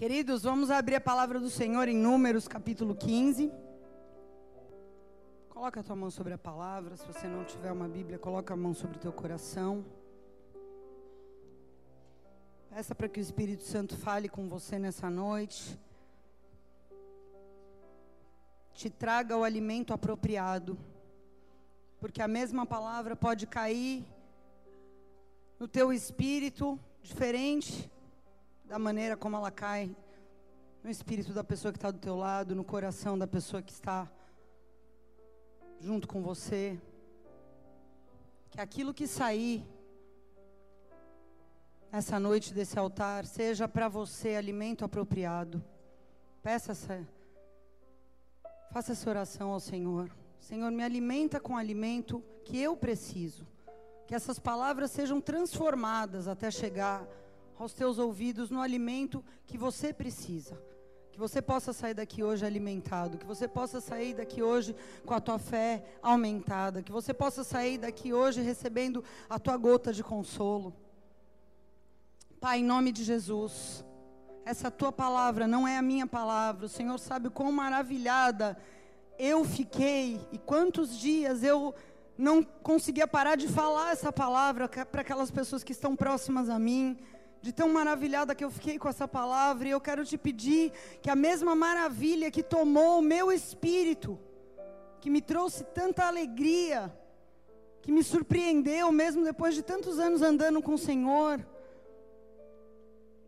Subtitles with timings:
[0.00, 3.52] Queridos, vamos abrir a palavra do Senhor em Números, capítulo 15.
[5.50, 6.96] Coloca a tua mão sobre a palavra.
[6.96, 9.84] Se você não tiver uma Bíblia, coloca a mão sobre o teu coração.
[12.70, 15.78] Peça para que o Espírito Santo fale com você nessa noite.
[18.72, 20.78] Te traga o alimento apropriado.
[21.98, 24.02] Porque a mesma palavra pode cair
[25.58, 27.90] no teu espírito diferente
[28.70, 29.90] da maneira como ela cai
[30.80, 34.08] no espírito da pessoa que está do teu lado, no coração da pessoa que está
[35.80, 36.80] junto com você.
[38.48, 39.66] Que aquilo que sair
[41.90, 45.60] essa noite desse altar seja para você alimento apropriado.
[46.40, 47.04] Peça essa,
[48.70, 50.08] faça essa oração ao Senhor.
[50.38, 53.44] Senhor, me alimenta com o alimento que eu preciso.
[54.06, 57.04] Que essas palavras sejam transformadas até chegar
[57.60, 60.58] aos teus ouvidos no alimento que você precisa.
[61.12, 65.20] Que você possa sair daqui hoje alimentado, que você possa sair daqui hoje com a
[65.20, 70.74] tua fé aumentada, que você possa sair daqui hoje recebendo a tua gota de consolo.
[72.40, 73.84] Pai, em nome de Jesus,
[74.46, 76.64] essa tua palavra não é a minha palavra.
[76.64, 78.56] O Senhor sabe quão maravilhada
[79.18, 81.74] eu fiquei e quantos dias eu
[82.16, 86.98] não conseguia parar de falar essa palavra para aquelas pessoas que estão próximas a mim
[87.42, 91.08] de tão maravilhada que eu fiquei com essa palavra, e eu quero te pedir que
[91.08, 94.18] a mesma maravilha que tomou o meu espírito,
[95.00, 96.94] que me trouxe tanta alegria,
[97.80, 101.40] que me surpreendeu mesmo depois de tantos anos andando com o Senhor,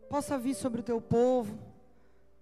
[0.07, 1.57] possa vir sobre o teu povo,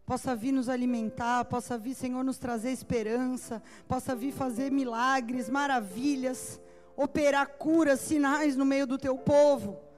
[0.05, 6.59] possa vir nos alimentar, possa vir, Senhor, nos trazer esperança, possa vir fazer milagres, maravilhas,
[6.97, 9.90] operar curas, sinais no meio do teu povo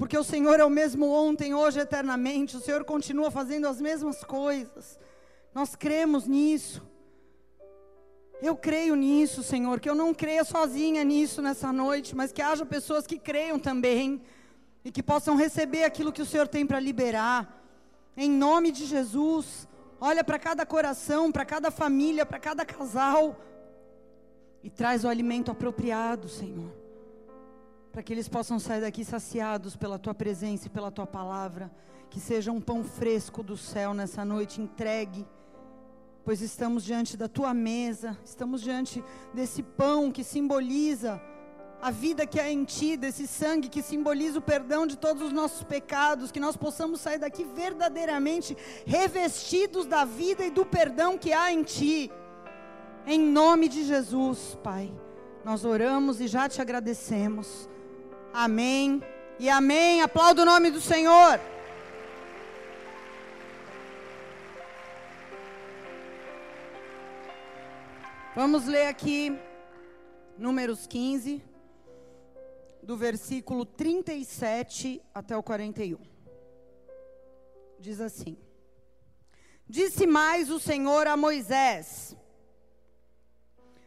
[0.00, 2.56] porque o Senhor é o mesmo ontem, hoje, eternamente.
[2.56, 4.98] O Senhor continua fazendo as mesmas coisas.
[5.54, 6.82] Nós cremos nisso.
[8.40, 12.64] Eu creio nisso, Senhor, que eu não creia sozinha nisso nessa noite, mas que haja
[12.64, 14.22] pessoas que creiam também
[14.82, 17.62] e que possam receber aquilo que o Senhor tem para liberar.
[18.16, 19.68] Em nome de Jesus,
[20.00, 23.38] olha para cada coração, para cada família, para cada casal
[24.64, 26.79] e traz o alimento apropriado, Senhor
[27.92, 31.70] para que eles possam sair daqui saciados pela tua presença e pela tua palavra.
[32.08, 35.26] Que seja um pão fresco do céu nessa noite entregue,
[36.24, 39.02] pois estamos diante da tua mesa, estamos diante
[39.32, 41.20] desse pão que simboliza
[41.80, 45.32] a vida que há em ti, desse sangue que simboliza o perdão de todos os
[45.32, 51.32] nossos pecados, que nós possamos sair daqui verdadeiramente revestidos da vida e do perdão que
[51.32, 52.10] há em ti.
[53.06, 54.92] Em nome de Jesus, Pai,
[55.44, 57.68] nós oramos e já te agradecemos.
[58.32, 59.02] Amém
[59.40, 60.02] e amém.
[60.02, 61.40] Aplauda o nome do Senhor.
[68.36, 69.36] Vamos ler aqui
[70.38, 71.42] Números 15,
[72.82, 75.98] do versículo 37 até o 41.
[77.80, 78.38] Diz assim:
[79.68, 82.16] Disse mais o Senhor a Moisés: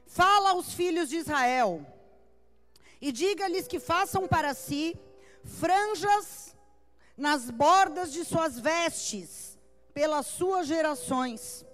[0.05, 1.92] Fala aos filhos de Israel
[3.03, 4.97] e diga-lhes que façam para si
[5.43, 6.55] franjas
[7.17, 9.59] nas bordas de suas vestes,
[9.93, 11.65] pelas suas gerações,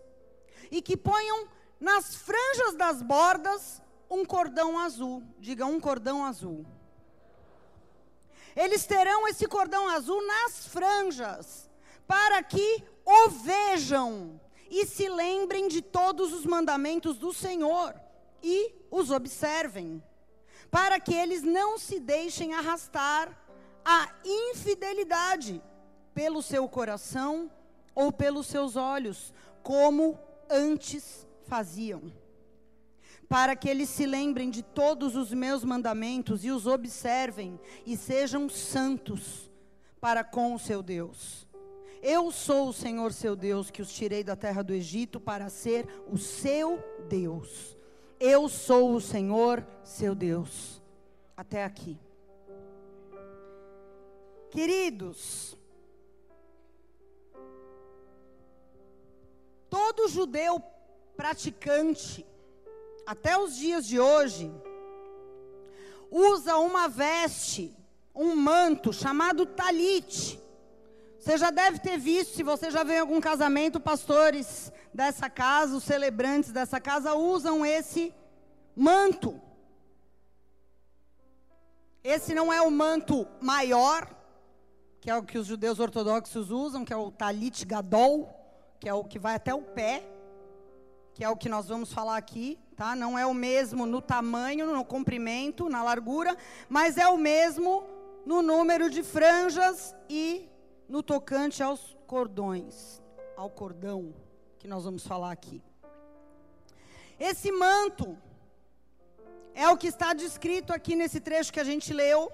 [0.71, 1.47] e que ponham
[1.79, 3.79] nas franjas das bordas
[4.09, 5.21] um cordão azul.
[5.37, 6.65] Diga um cordão azul.
[8.55, 11.69] Eles terão esse cordão azul nas franjas,
[12.07, 17.93] para que o vejam e se lembrem de todos os mandamentos do Senhor
[18.41, 20.03] e os observem
[20.69, 23.35] para que eles não se deixem arrastar
[23.83, 25.61] à infidelidade
[26.13, 27.51] pelo seu coração
[27.95, 30.19] ou pelos seus olhos, como
[30.49, 32.11] antes faziam.
[33.27, 38.49] Para que eles se lembrem de todos os meus mandamentos e os observem e sejam
[38.49, 39.51] santos
[39.99, 41.47] para com o seu Deus.
[42.01, 45.85] Eu sou o Senhor seu Deus que os tirei da terra do Egito para ser
[46.07, 46.79] o seu
[47.09, 47.77] Deus.
[48.19, 50.81] Eu sou o Senhor, seu Deus.
[51.37, 51.97] Até aqui.
[54.51, 55.55] Queridos,
[59.69, 60.61] todo judeu
[61.15, 62.25] praticante,
[63.05, 64.51] até os dias de hoje,
[66.09, 67.73] usa uma veste,
[68.13, 70.39] um manto chamado talit.
[71.19, 75.75] Você já deve ter visto, se você já veio em algum casamento, pastores dessa casa,
[75.75, 78.13] os celebrantes dessa casa usam esse
[78.73, 79.39] manto.
[82.01, 84.09] Esse não é o manto maior,
[85.01, 88.33] que é o que os judeus ortodoxos usam, que é o talit gadol,
[88.79, 90.01] que é o que vai até o pé,
[91.13, 92.95] que é o que nós vamos falar aqui, tá?
[92.95, 96.37] Não é o mesmo no tamanho, no comprimento, na largura,
[96.69, 97.83] mas é o mesmo
[98.25, 100.48] no número de franjas e
[100.89, 103.01] no tocante aos cordões,
[103.37, 104.13] ao cordão,
[104.57, 105.63] que nós vamos falar aqui.
[107.19, 108.17] Esse manto
[109.53, 112.31] é o que está descrito aqui nesse trecho que a gente leu.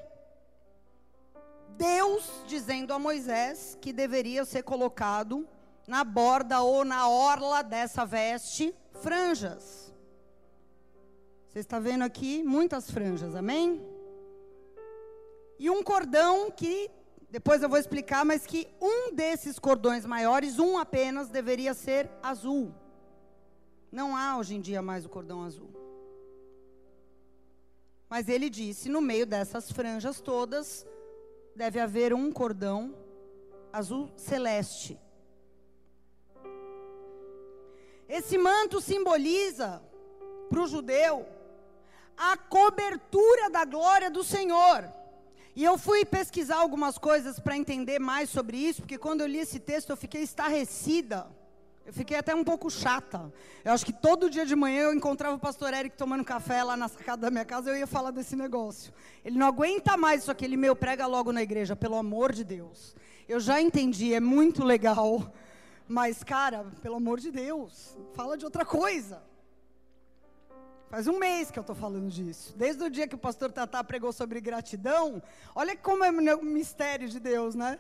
[1.78, 5.48] Deus dizendo a Moisés que deveria ser colocado
[5.86, 9.94] na borda ou na orla dessa veste franjas.
[11.50, 13.82] Você está vendo aqui muitas franjas, amém?
[15.58, 16.90] E um cordão que,
[17.30, 22.74] depois eu vou explicar, mas que um desses cordões maiores, um apenas, deveria ser azul.
[23.92, 25.70] Não há hoje em dia mais o cordão azul.
[28.10, 30.86] Mas ele disse: no meio dessas franjas todas,
[31.56, 32.96] deve haver um cordão
[33.72, 35.00] azul celeste.
[38.08, 39.82] Esse manto simboliza
[40.50, 41.26] para o judeu
[42.16, 44.90] a cobertura da glória do Senhor.
[45.56, 49.40] E eu fui pesquisar algumas coisas para entender mais sobre isso, porque quando eu li
[49.40, 51.28] esse texto eu fiquei estarrecida.
[51.86, 53.32] Eu fiquei até um pouco chata.
[53.64, 56.76] Eu acho que todo dia de manhã eu encontrava o pastor Eric tomando café lá
[56.76, 58.92] na sacada da minha casa, eu ia falar desse negócio.
[59.24, 62.44] Ele não aguenta mais isso aqui, ele meu prega logo na igreja, pelo amor de
[62.44, 62.96] Deus.
[63.30, 65.32] Eu já entendi, é muito legal.
[65.88, 69.22] Mas, cara, pelo amor de Deus, fala de outra coisa.
[70.90, 72.54] Faz um mês que eu estou falando disso.
[72.56, 75.22] Desde o dia que o pastor Tatá pregou sobre gratidão,
[75.54, 77.80] olha como é o mistério de Deus, né?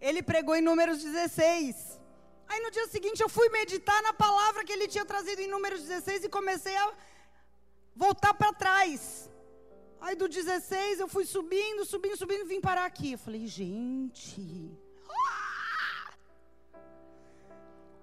[0.00, 2.00] Ele pregou em Números 16.
[2.48, 5.82] Aí no dia seguinte eu fui meditar na palavra que ele tinha trazido em Números
[5.82, 6.92] 16 e comecei a
[7.94, 9.30] voltar para trás.
[10.00, 13.12] Aí do 16 eu fui subindo, subindo, subindo, vim parar aqui.
[13.12, 14.70] Eu falei, gente.
[15.10, 16.12] Ah!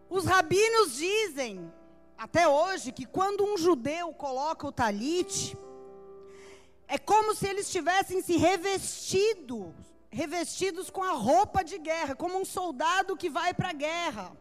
[0.09, 1.71] Os rabinos dizem,
[2.17, 5.57] até hoje, que quando um judeu coloca o talite,
[6.88, 9.73] é como se eles tivessem se revestido
[10.15, 14.31] revestidos com a roupa de guerra, como um soldado que vai para a guerra.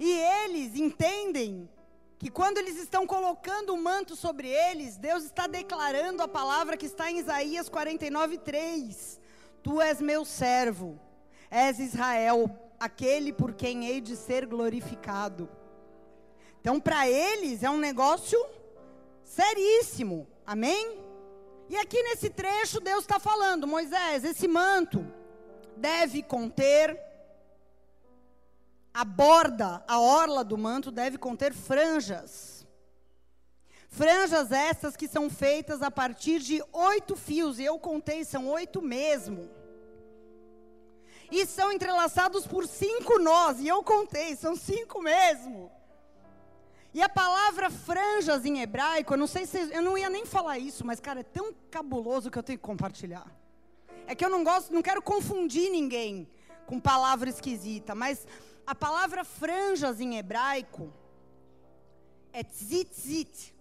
[0.00, 1.68] E eles entendem
[2.18, 6.86] que quando eles estão colocando o manto sobre eles, Deus está declarando a palavra que
[6.86, 9.20] está em Isaías 49:3.
[9.62, 10.98] Tu és meu servo,
[11.50, 12.50] és Israel,
[12.80, 15.46] aquele por quem hei de ser glorificado.
[16.60, 18.38] Então, para eles é um negócio
[19.22, 20.26] seríssimo.
[20.46, 20.98] Amém?
[21.68, 25.06] E aqui nesse trecho, Deus está falando: Moisés, esse manto
[25.76, 26.98] deve conter,
[28.92, 32.66] a borda, a orla do manto deve conter franjas.
[33.88, 38.82] Franjas essas que são feitas a partir de oito fios, e eu contei, são oito
[38.82, 39.50] mesmo.
[41.30, 45.70] E são entrelaçados por cinco nós, e eu contei, são cinco mesmo.
[46.92, 50.58] E a palavra franjas em hebraico, eu não sei se eu não ia nem falar
[50.58, 53.26] isso, mas cara, é tão cabuloso que eu tenho que compartilhar.
[54.06, 56.26] É que eu não gosto, não quero confundir ninguém
[56.66, 58.26] com palavra esquisita, mas
[58.66, 60.92] a palavra franjas em hebraico
[62.32, 63.54] é tzitzit.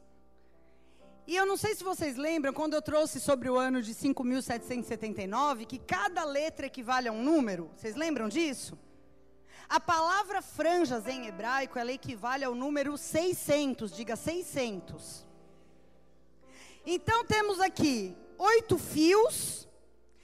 [1.26, 5.66] E eu não sei se vocês lembram, quando eu trouxe sobre o ano de 5.779,
[5.66, 7.70] que cada letra equivale a um número.
[7.76, 8.78] Vocês lembram disso?
[9.70, 15.26] A palavra franjas em hebraico, ela equivale ao número 600, diga 600.
[16.86, 19.68] Então temos aqui oito fios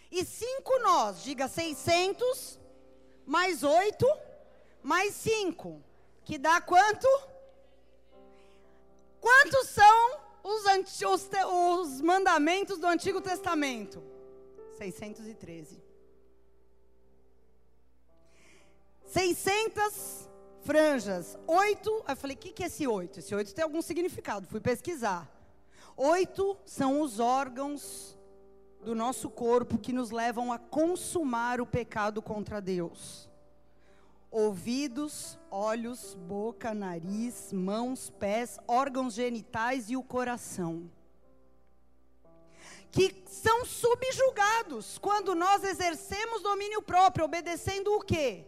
[0.09, 2.57] e cinco nós, diga 600,
[3.25, 4.07] mais oito,
[4.81, 5.83] mais cinco,
[6.23, 7.07] que dá quanto?
[9.19, 10.63] Quantos são os,
[11.01, 14.01] os, os mandamentos do Antigo Testamento?
[14.77, 15.92] 613.
[19.13, 20.27] 600
[20.61, 21.37] franjas.
[21.45, 23.19] Oito, eu falei, o que, que é esse oito?
[23.19, 25.29] Esse oito tem algum significado, fui pesquisar.
[25.95, 28.17] Oito são os órgãos
[28.81, 33.29] do nosso corpo que nos levam a consumar o pecado contra Deus.
[34.31, 40.89] Ouvidos, olhos, boca, nariz, mãos, pés, órgãos genitais e o coração.
[42.91, 48.47] Que são subjugados quando nós exercemos domínio próprio, obedecendo o quê?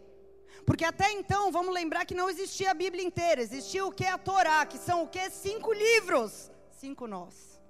[0.66, 4.06] Porque até então, vamos lembrar que não existia a Bíblia inteira, existia o que?
[4.06, 5.30] A Torá, que são o que?
[5.30, 6.52] Cinco livros.
[6.72, 7.62] Cinco nós.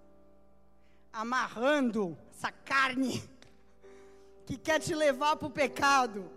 [1.12, 3.22] Amarrando essa carne
[4.46, 6.32] que quer te levar para o pecado.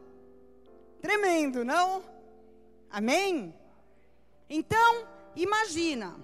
[1.01, 2.03] Tremendo, não?
[2.91, 3.55] Amém?
[4.51, 6.17] Então, imagina.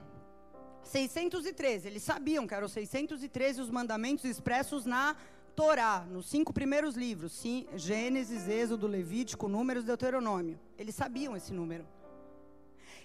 [0.83, 5.17] 613, eles sabiam que eram 613 os mandamentos expressos na
[5.55, 10.59] Torá, nos cinco primeiros livros, sim, Gênesis, Êxodo, Levítico, Números, Deuteronômio.
[10.77, 11.87] Eles sabiam esse número.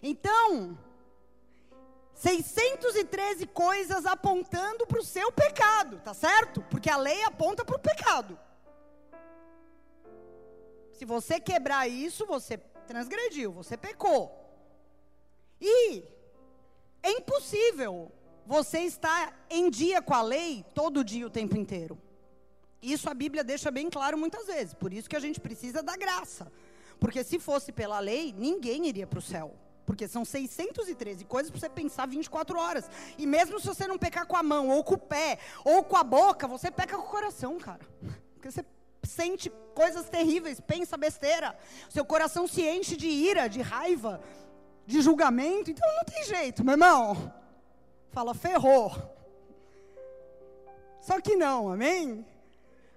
[0.02, 0.78] Então,
[2.16, 6.62] 613 coisas apontando para o seu pecado, tá certo?
[6.70, 8.38] Porque a lei aponta para o pecado.
[10.92, 14.36] Se você quebrar isso, você transgrediu, você pecou.
[15.62, 16.04] E
[17.02, 18.12] é impossível
[18.46, 21.98] você estar em dia com a lei todo dia, o tempo inteiro.
[22.82, 24.74] Isso a Bíblia deixa bem claro muitas vezes.
[24.74, 26.52] Por isso que a gente precisa da graça.
[27.00, 29.54] Porque se fosse pela lei, ninguém iria para o céu.
[29.86, 32.90] Porque são 613 coisas para você pensar 24 horas.
[33.18, 35.98] E mesmo se você não pecar com a mão, ou com o pé, ou com
[35.98, 37.80] a boca, você peca com o coração, cara.
[38.36, 38.64] Porque você
[39.04, 41.58] sente coisas terríveis, pensa besteira.
[41.90, 44.22] Seu coração se enche de ira, de raiva,
[44.86, 45.72] de julgamento.
[45.72, 47.34] Então não tem jeito, meu irmão.
[48.12, 48.92] Fala, ferrou.
[51.02, 52.26] Só que não, amém?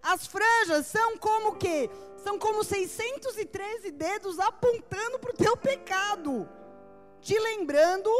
[0.02, 1.88] As franjas são como que?
[2.24, 6.48] São como 613 dedos apontando para o teu pecado.
[7.20, 8.10] Te lembrando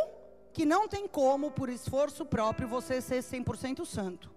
[0.53, 4.31] que não tem como, por esforço próprio, você ser 100% santo.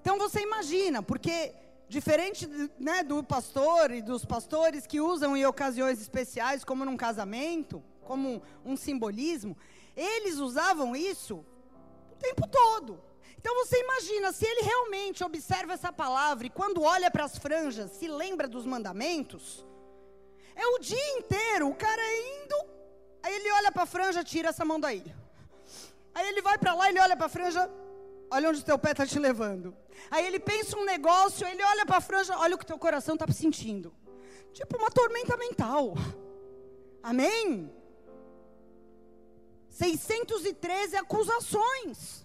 [0.00, 1.54] Então você imagina, porque
[1.88, 7.82] diferente né, do pastor e dos pastores que usam em ocasiões especiais, como num casamento,
[8.02, 9.56] como um simbolismo,
[9.94, 11.44] eles usavam isso
[12.12, 13.11] o tempo todo.
[13.42, 17.90] Então você imagina, se ele realmente observa essa palavra e quando olha para as franjas
[17.90, 19.66] se lembra dos mandamentos,
[20.54, 22.00] é o dia inteiro o cara
[22.36, 22.54] indo,
[23.20, 25.04] aí ele olha para a franja, tira essa mão daí.
[26.14, 27.68] Aí ele vai para lá, ele olha para a franja,
[28.30, 29.76] olha onde o teu pé está te levando.
[30.08, 33.16] Aí ele pensa um negócio, ele olha para a franja, olha o que teu coração
[33.16, 33.92] está sentindo.
[34.52, 35.94] Tipo uma tormenta mental.
[37.02, 37.74] Amém?
[39.68, 42.22] 613 acusações.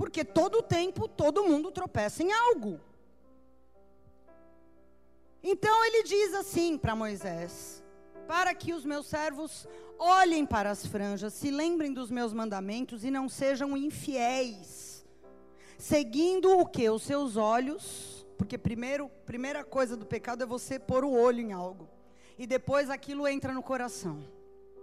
[0.00, 2.80] Porque todo tempo, todo mundo tropeça em algo.
[5.42, 7.84] Então ele diz assim para Moisés:
[8.26, 13.10] Para que os meus servos olhem para as franjas, se lembrem dos meus mandamentos e
[13.10, 15.04] não sejam infiéis,
[15.76, 16.88] seguindo o que?
[16.88, 21.52] Os seus olhos, porque primeiro, primeira coisa do pecado é você pôr o olho em
[21.52, 21.86] algo,
[22.38, 24.24] e depois aquilo entra no coração.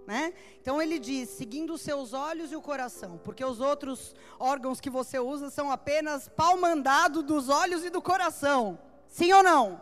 [0.08, 0.34] Né?
[0.62, 4.90] Então ele diz, seguindo os seus olhos e o coração, porque os outros órgãos que
[4.90, 8.80] você usa são apenas pau mandado dos olhos e do coração.
[9.10, 9.82] Sim ou não?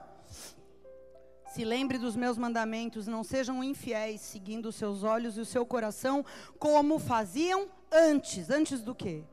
[1.54, 5.64] Se lembre dos meus mandamentos, não sejam infiéis, seguindo os seus olhos e o seu
[5.64, 6.26] coração,
[6.58, 8.50] como faziam antes.
[8.50, 9.24] Antes do quê?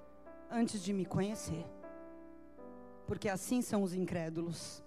[0.51, 1.67] Antes de me conhecer.
[3.07, 4.85] Porque assim são os incrédulos.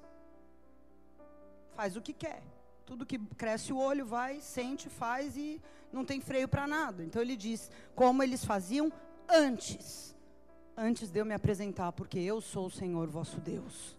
[1.75, 2.54] Faz o que quer.
[2.85, 5.59] Tudo que cresce o olho vai, sente, faz e
[5.91, 7.03] não tem freio para nada.
[7.03, 8.91] Então ele diz como eles faziam
[9.27, 10.15] antes,
[10.77, 13.97] antes de eu me apresentar, porque eu sou o Senhor vosso Deus.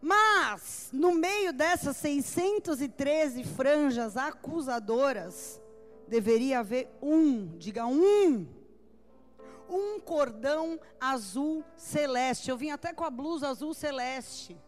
[0.00, 5.60] Mas, no meio dessas 613 franjas acusadoras,
[6.08, 8.46] deveria haver um, diga um,
[9.68, 12.50] um cordão azul celeste.
[12.50, 14.58] Eu vim até com a blusa azul celeste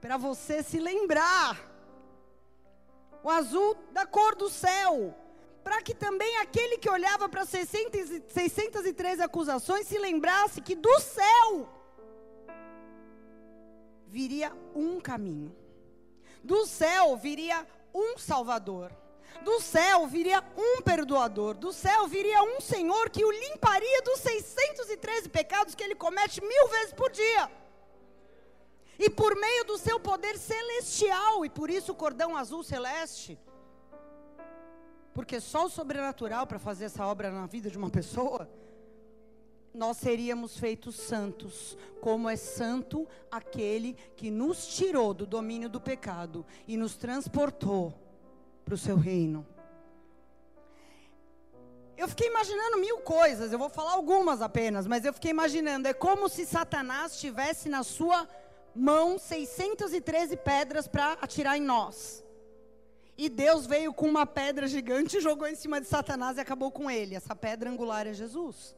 [0.00, 1.68] para você se lembrar.
[3.22, 5.14] O azul da cor do céu.
[5.62, 11.68] Para que também aquele que olhava para 603 acusações se lembrasse que do céu
[14.06, 15.54] viria um caminho.
[16.42, 18.90] Do céu viria um Salvador.
[19.42, 21.54] Do céu viria um perdoador.
[21.54, 26.68] Do céu viria um Senhor que o limparia dos 613 pecados que ele comete mil
[26.68, 27.50] vezes por dia
[29.10, 33.36] e por meio do seu poder celestial, e por isso o cordão azul celeste.
[35.12, 38.48] Porque só o sobrenatural para fazer essa obra na vida de uma pessoa,
[39.74, 46.46] nós seríamos feitos santos, como é santo aquele que nos tirou do domínio do pecado
[46.68, 47.92] e nos transportou
[48.64, 49.44] para o seu reino.
[51.96, 55.92] Eu fiquei imaginando mil coisas, eu vou falar algumas apenas, mas eu fiquei imaginando, é
[55.92, 58.28] como se Satanás estivesse na sua
[58.74, 62.24] mão 613 pedras para atirar em nós.
[63.16, 66.90] E Deus veio com uma pedra gigante jogou em cima de Satanás e acabou com
[66.90, 67.14] ele.
[67.14, 68.74] Essa pedra angular é Jesus.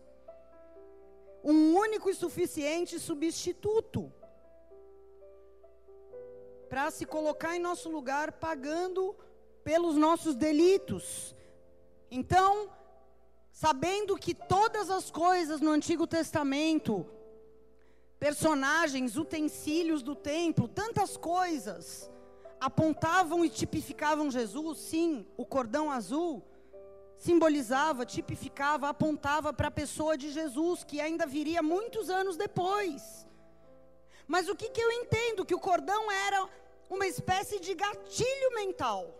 [1.44, 4.12] Um único e suficiente substituto
[6.68, 9.14] para se colocar em nosso lugar, pagando
[9.62, 11.36] pelos nossos delitos.
[12.10, 12.70] Então,
[13.52, 17.06] sabendo que todas as coisas no Antigo Testamento
[18.22, 22.08] personagens, utensílios do templo, tantas coisas
[22.60, 24.78] apontavam e tipificavam Jesus.
[24.78, 26.40] Sim, o cordão azul
[27.18, 33.26] simbolizava, tipificava, apontava para a pessoa de Jesus, que ainda viria muitos anos depois.
[34.28, 35.44] Mas o que, que eu entendo?
[35.44, 36.48] Que o cordão era
[36.88, 39.12] uma espécie de gatilho mental,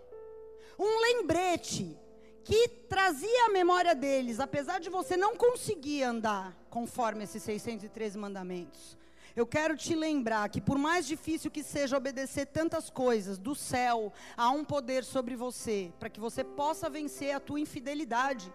[0.79, 1.99] um lembrete
[2.45, 8.97] que trazia a memória deles, apesar de você não conseguir andar conforme esses 613 mandamentos.
[9.35, 14.13] Eu quero te lembrar que, por mais difícil que seja obedecer tantas coisas do céu,
[14.37, 18.53] há um poder sobre você, para que você possa vencer a tua infidelidade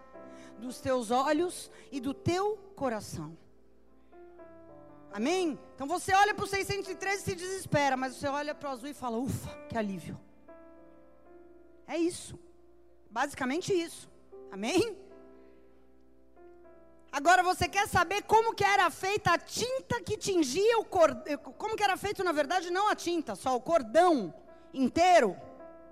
[0.60, 3.36] dos teus olhos e do teu coração.
[5.12, 5.58] Amém?
[5.74, 8.89] Então você olha para o 613 e se desespera, mas você olha para o azul
[8.89, 10.20] e fala: ufa, que alívio.
[11.88, 12.38] É isso.
[13.09, 14.09] Basicamente isso.
[14.51, 14.97] Amém?
[17.11, 21.37] Agora você quer saber como que era feita a tinta que tingia o cordão?
[21.57, 24.33] Como que era feito, na verdade, não a tinta, só o cordão
[24.73, 25.35] inteiro?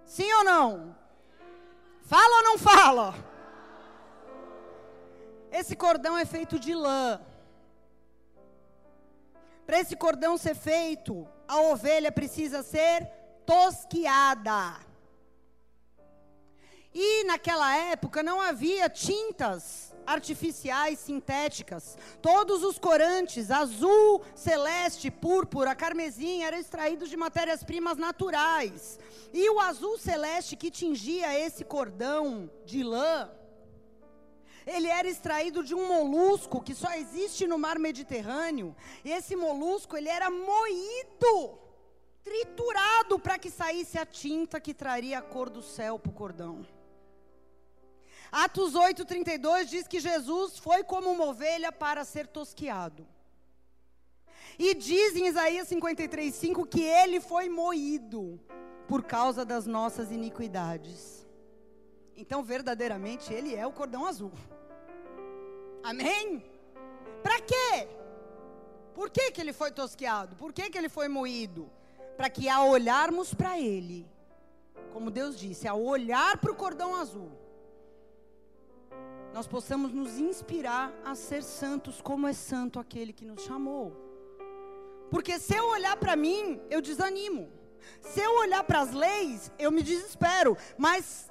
[0.05, 0.95] Sim ou não?
[2.03, 3.15] Fala ou não fala?
[5.51, 7.19] Esse cordão é feito de lã.
[9.65, 13.07] Para esse cordão ser feito, a ovelha precisa ser
[13.45, 14.84] tosquiada.
[16.97, 21.97] E naquela época não havia tintas artificiais sintéticas.
[22.21, 28.97] Todos os corantes, azul, celeste, púrpura, carmesim, eram extraídos de matérias-primas naturais.
[29.33, 33.29] E o azul celeste que tingia esse cordão de lã,
[34.65, 38.73] ele era extraído de um molusco que só existe no mar Mediterrâneo.
[39.03, 41.59] E esse molusco, ele era moído,
[42.23, 46.65] triturado para que saísse a tinta que traria a cor do céu para o cordão.
[48.43, 53.07] Atos 8:32 diz que Jesus foi como uma ovelha para ser tosquiado.
[54.59, 58.37] E diz em Isaías 53:5 que ele foi moído
[58.89, 61.25] por causa das nossas iniquidades.
[62.17, 64.33] Então, verdadeiramente, ele é o cordão azul.
[65.81, 66.43] Amém?
[67.23, 67.87] Para quê?
[68.93, 70.35] Por que, que ele foi tosqueado?
[70.35, 71.71] Por que, que ele foi moído?
[72.17, 74.05] Para que ao olharmos para ele,
[74.91, 77.44] como Deus disse, ao olhar para o cordão azul,
[79.35, 83.91] nós possamos nos inspirar a ser santos como é santo aquele que nos chamou.
[85.11, 87.51] Porque se eu olhar para mim, eu desanimo.
[87.99, 90.57] Se eu olhar para as leis, eu me desespero.
[90.77, 91.29] Mas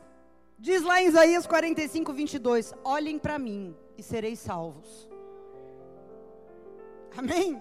[0.58, 5.08] diz lá em Isaías 45, 22: Olhem para mim e sereis salvos.
[7.16, 7.58] Amém?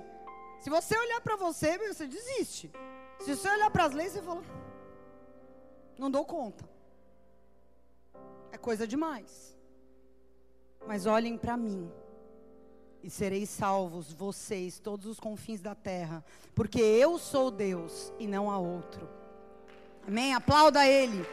[0.59, 2.69] Se você olhar para você, você desiste.
[3.21, 4.43] Se você olhar para as leis, você fala:
[5.97, 6.69] Não dou conta.
[8.51, 9.53] É coisa demais.
[10.87, 11.91] Mas olhem para mim.
[13.01, 16.23] E sereis salvos, vocês, todos os confins da terra.
[16.55, 19.09] Porque eu sou Deus e não há outro.
[20.07, 20.33] Amém?
[20.33, 21.25] Aplauda Ele.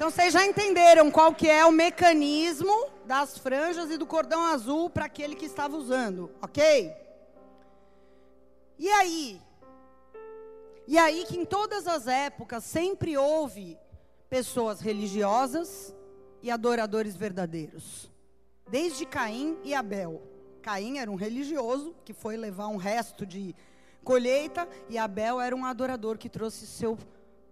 [0.00, 4.88] Então vocês já entenderam qual que é o mecanismo das franjas e do cordão azul
[4.88, 6.90] para aquele que estava usando, ok?
[8.78, 9.38] E aí?
[10.90, 13.78] E aí que em todas as épocas sempre houve
[14.28, 15.94] pessoas religiosas
[16.42, 18.10] e adoradores verdadeiros.
[18.68, 20.20] Desde Caim e Abel.
[20.60, 23.54] Caim era um religioso que foi levar um resto de
[24.02, 26.98] colheita e Abel era um adorador que trouxe seu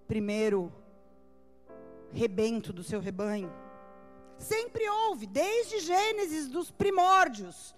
[0.09, 0.73] primeiro
[2.11, 3.53] rebento do seu rebanho.
[4.37, 7.73] Sempre houve, desde Gênesis dos primórdios,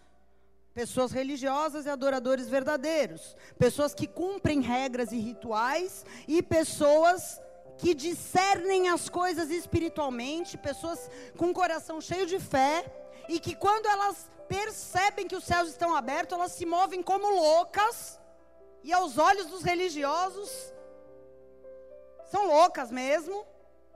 [0.74, 7.40] pessoas religiosas e adoradores verdadeiros, pessoas que cumprem regras e rituais e pessoas
[7.76, 12.84] que discernem as coisas espiritualmente, pessoas com um coração cheio de fé
[13.28, 18.20] e que quando elas percebem que os céus estão abertos, elas se movem como loucas
[18.82, 20.50] e aos olhos dos religiosos
[22.30, 23.44] são loucas mesmo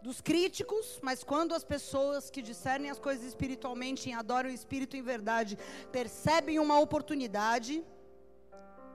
[0.04, 4.98] dos críticos, mas quando as pessoas que discernem as coisas espiritualmente e adoram o Espírito
[4.98, 5.56] em verdade
[5.90, 7.82] percebem uma oportunidade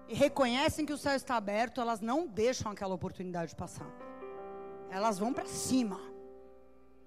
[0.08, 3.92] e reconhecem que o céu está aberto, elas não deixam aquela oportunidade passar.
[4.92, 6.00] Elas vão para cima.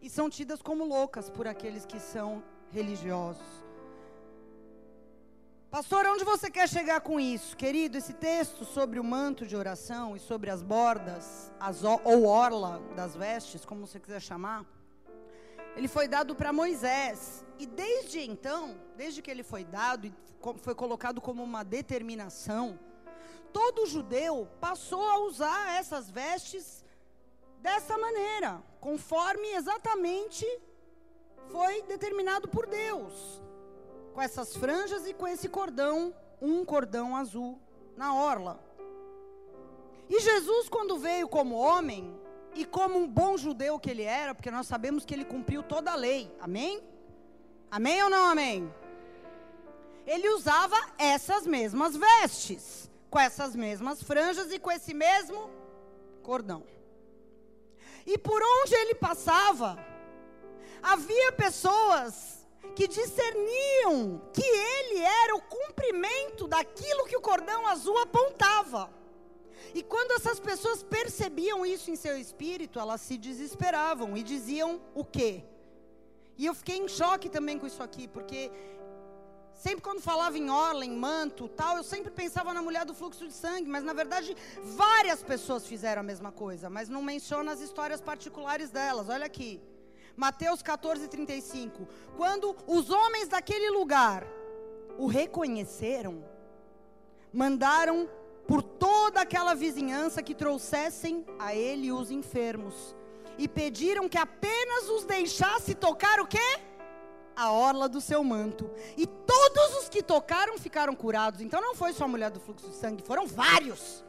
[0.01, 3.47] E são tidas como loucas por aqueles que são religiosos.
[5.73, 7.57] Pastor, onde você quer chegar com isso?
[7.57, 12.79] Querido, esse texto sobre o manto de oração e sobre as bordas, as, ou orla
[12.95, 14.67] das vestes, como você quiser chamar,
[15.75, 17.43] ele foi dado para Moisés.
[17.59, 20.13] E desde então, desde que ele foi dado e
[20.59, 22.79] foi colocado como uma determinação,
[23.51, 26.85] todo judeu passou a usar essas vestes
[27.63, 30.45] dessa maneira, conforme exatamente
[31.49, 33.41] foi determinado por Deus
[34.13, 37.59] com essas franjas e com esse cordão, um cordão azul
[37.97, 38.63] na orla.
[40.09, 42.15] E Jesus, quando veio como homem,
[42.55, 45.93] e como um bom judeu que ele era, porque nós sabemos que ele cumpriu toda
[45.93, 46.83] a lei, amém?
[47.71, 48.73] Amém ou não amém?
[50.07, 55.49] Ele usava essas mesmas vestes, com essas mesmas franjas e com esse mesmo
[56.23, 56.65] cordão.
[58.05, 59.79] E por onde ele passava,
[60.83, 62.42] havia pessoas
[62.75, 68.91] que discerniam que ele era o cumprimento daquilo que o cordão azul apontava.
[69.75, 75.05] E quando essas pessoas percebiam isso em seu espírito, elas se desesperavam e diziam o
[75.05, 75.45] quê?
[76.37, 78.51] E eu fiquei em choque também com isso aqui, porque
[79.55, 83.27] sempre quando falava em orla, em manto, tal, eu sempre pensava na mulher do fluxo
[83.27, 87.61] de sangue, mas na verdade várias pessoas fizeram a mesma coisa, mas não menciona as
[87.61, 89.09] histórias particulares delas.
[89.09, 89.61] Olha aqui.
[90.17, 91.89] Mateus 14, 35.
[92.17, 94.27] Quando os homens daquele lugar
[94.99, 96.25] o reconheceram,
[97.33, 98.09] mandaram
[98.47, 102.95] por toda aquela vizinhança que trouxessem a ele os enfermos
[103.39, 106.61] e pediram que apenas os deixasse tocar o quê?
[107.35, 108.71] A orla do seu manto.
[108.97, 111.41] E todos os que tocaram ficaram curados.
[111.41, 114.05] Então não foi só a mulher do fluxo de sangue, foram vários.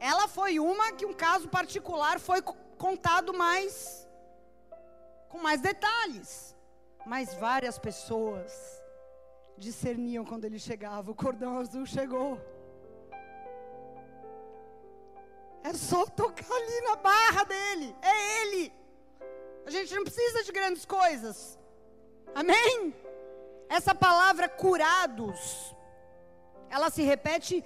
[0.00, 2.42] Ela foi uma que um caso particular foi
[2.76, 4.08] contado mais
[5.30, 6.54] com mais detalhes.
[7.06, 8.52] Mas várias pessoas
[9.56, 11.10] discerniam quando ele chegava.
[11.10, 12.38] O cordão azul chegou.
[15.62, 17.96] É só tocar ali na barra dele.
[18.02, 18.72] É ele.
[19.64, 21.58] A gente não precisa de grandes coisas.
[22.34, 22.94] Amém?
[23.68, 25.74] Essa palavra curados,
[26.68, 27.64] ela se repete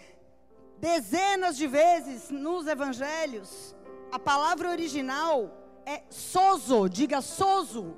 [0.79, 3.75] dezenas de vezes nos evangelhos.
[4.13, 5.51] A palavra original
[5.87, 7.97] é sozo, diga sozo.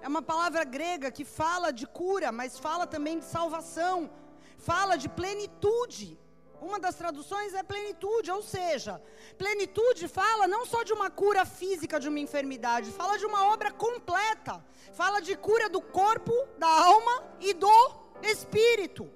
[0.00, 4.10] É uma palavra grega que fala de cura, mas fala também de salvação,
[4.56, 6.18] fala de plenitude.
[6.60, 9.00] Uma das traduções é plenitude, ou seja,
[9.36, 13.70] plenitude fala não só de uma cura física de uma enfermidade, fala de uma obra
[13.70, 14.64] completa.
[14.92, 19.08] Fala de cura do corpo, da alma e do espírito.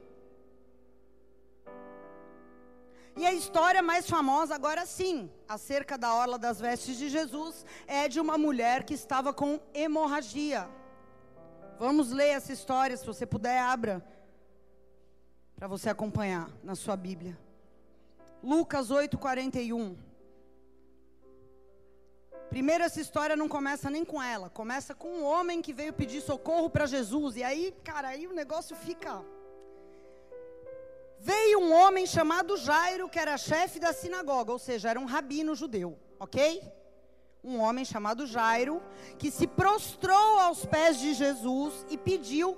[3.17, 8.09] E a história mais famosa, agora sim, acerca da orla das vestes de Jesus, é
[8.09, 10.69] de uma mulher que estava com hemorragia.
[11.79, 14.03] Vamos ler essa história, se você puder, abra
[15.55, 17.39] para você acompanhar na sua Bíblia.
[18.43, 19.97] Lucas 8:41.
[22.49, 26.21] Primeiro essa história não começa nem com ela, começa com um homem que veio pedir
[26.21, 29.25] socorro para Jesus e aí, cara, aí o negócio fica
[31.29, 35.55] Veio um homem chamado Jairo, que era chefe da sinagoga, ou seja, era um rabino
[35.55, 36.63] judeu, OK?
[37.43, 38.83] Um homem chamado Jairo,
[39.19, 42.49] que se prostrou aos pés de Jesus e pediu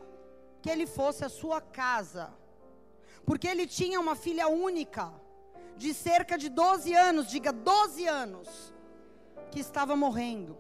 [0.63, 2.33] que ele fosse à sua casa
[3.25, 5.13] porque ele tinha uma filha única,
[5.77, 8.75] de cerca de 12 anos, diga 12 anos,
[9.51, 10.57] que estava morrendo.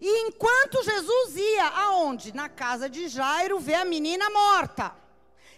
[0.00, 2.34] E enquanto Jesus ia aonde?
[2.34, 4.96] Na casa de Jairo ver a menina morta.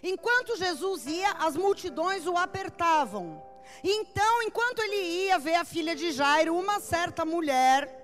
[0.03, 3.41] Enquanto Jesus ia, as multidões o apertavam.
[3.83, 8.01] Então, enquanto ele ia ver a filha de Jairo, uma certa mulher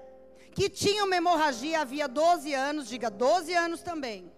[0.53, 4.31] que tinha uma hemorragia havia 12 anos, diga 12 anos também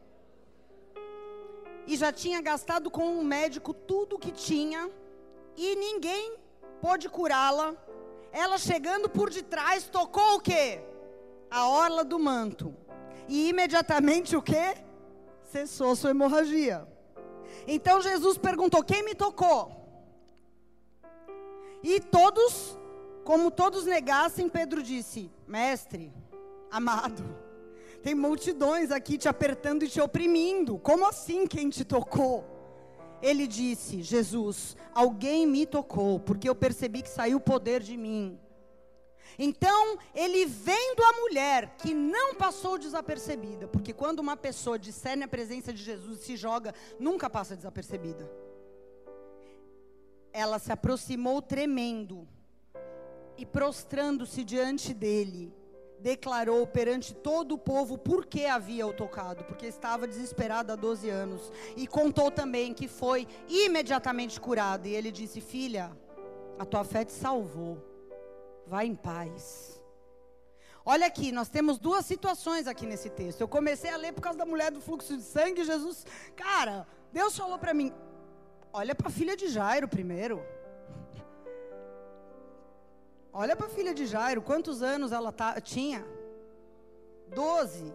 [1.88, 4.90] e já tinha gastado com o médico tudo o que tinha
[5.58, 6.38] e ninguém
[6.80, 7.76] pôde curá-la.
[8.32, 10.82] Ela chegando por detrás tocou o quê?
[11.50, 12.74] A orla do manto.
[13.28, 14.78] E imediatamente o quê?
[15.44, 16.88] Cessou sua hemorragia.
[17.68, 19.72] Então Jesus perguntou: "Quem me tocou?"
[21.84, 22.78] E todos,
[23.24, 26.14] como todos negassem, Pedro disse: "Mestre,
[26.70, 27.24] amado,
[28.02, 30.80] tem multidões aqui te apertando e te oprimindo.
[30.80, 32.44] Como assim quem te tocou?
[33.22, 38.40] Ele disse: Jesus, alguém me tocou, porque eu percebi que saiu poder de mim.
[39.44, 45.28] Então, ele vendo a mulher que não passou desapercebida, porque quando uma pessoa discerne a
[45.28, 48.32] presença de Jesus e se joga, nunca passa desapercebida.
[50.32, 52.28] Ela se aproximou tremendo
[53.36, 55.52] e prostrando-se diante dele
[56.00, 61.10] declarou perante todo o povo por que havia o tocado, porque estava desesperado há 12
[61.10, 61.52] anos.
[61.76, 64.88] E contou também que foi imediatamente curado.
[64.88, 65.92] E ele disse: Filha,
[66.60, 67.91] a tua fé te salvou.
[68.66, 69.82] Vai em paz.
[70.84, 73.42] Olha aqui, nós temos duas situações aqui nesse texto.
[73.42, 75.64] Eu comecei a ler por causa da mulher do fluxo de sangue.
[75.64, 77.94] Jesus, cara, Deus falou para mim:
[78.74, 80.44] olha para a filha de Jairo primeiro.
[83.34, 86.06] Olha para a filha de Jairo, quantos anos ela tá, tinha?
[87.28, 87.94] Doze.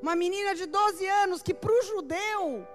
[0.00, 2.66] Uma menina de 12 anos que para o judeu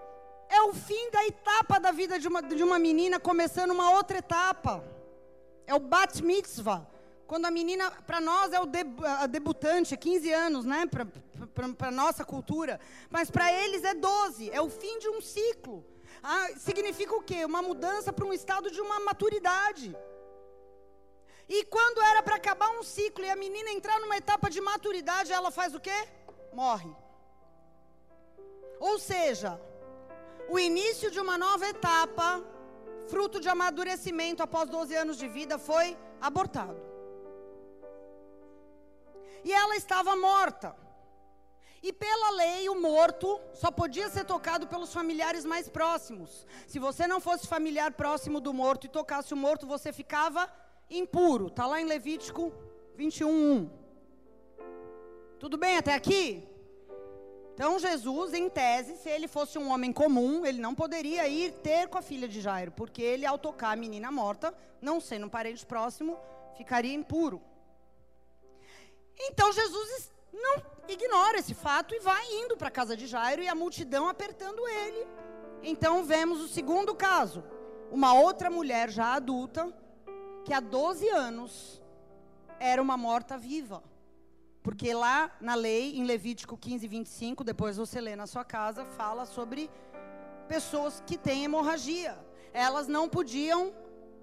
[0.50, 4.18] É o fim da etapa da vida de uma, de uma menina, começando uma outra
[4.18, 4.84] etapa.
[5.68, 6.86] É o bat mitzvah.
[7.28, 8.68] Quando a menina, para nós, é o
[9.24, 10.86] a debutante, 15 anos, né?
[11.78, 12.80] Para nossa cultura.
[13.10, 15.84] Mas para eles é 12, é o fim de um ciclo.
[16.22, 17.44] Ah, significa o quê?
[17.46, 19.96] Uma mudança para um estado de uma maturidade.
[21.48, 25.32] E quando era para acabar um ciclo e a menina entrar numa etapa de maturidade,
[25.32, 26.08] ela faz o quê?
[26.54, 26.92] Morre.
[28.80, 29.60] Ou seja,
[30.50, 32.44] o início de uma nova etapa,
[33.08, 36.82] fruto de amadurecimento após 12 anos de vida, foi abortado.
[39.44, 40.76] E ela estava morta.
[41.84, 46.48] E pela lei, o morto só podia ser tocado pelos familiares mais próximos.
[46.66, 50.52] Se você não fosse familiar próximo do morto e tocasse o morto, você ficava
[50.90, 51.48] impuro.
[51.48, 52.52] Está lá em Levítico
[52.96, 53.70] 21.
[55.40, 56.55] Tudo bem até aqui?
[57.56, 61.88] Então, Jesus, em tese, se ele fosse um homem comum, ele não poderia ir ter
[61.88, 65.30] com a filha de Jairo, porque ele, ao tocar a menina morta, não sendo um
[65.30, 66.20] parente próximo,
[66.58, 67.42] ficaria impuro.
[69.18, 73.48] Então, Jesus não ignora esse fato e vai indo para a casa de Jairo e
[73.48, 75.08] a multidão apertando ele.
[75.64, 77.42] Então, vemos o segundo caso.
[77.90, 79.74] Uma outra mulher já adulta,
[80.44, 81.82] que há 12 anos
[82.60, 83.82] era uma morta viva.
[84.66, 89.24] Porque lá na lei, em Levítico 15, 25, depois você lê na sua casa, fala
[89.28, 89.70] sobre
[90.48, 92.18] pessoas que têm hemorragia.
[92.52, 93.72] Elas não podiam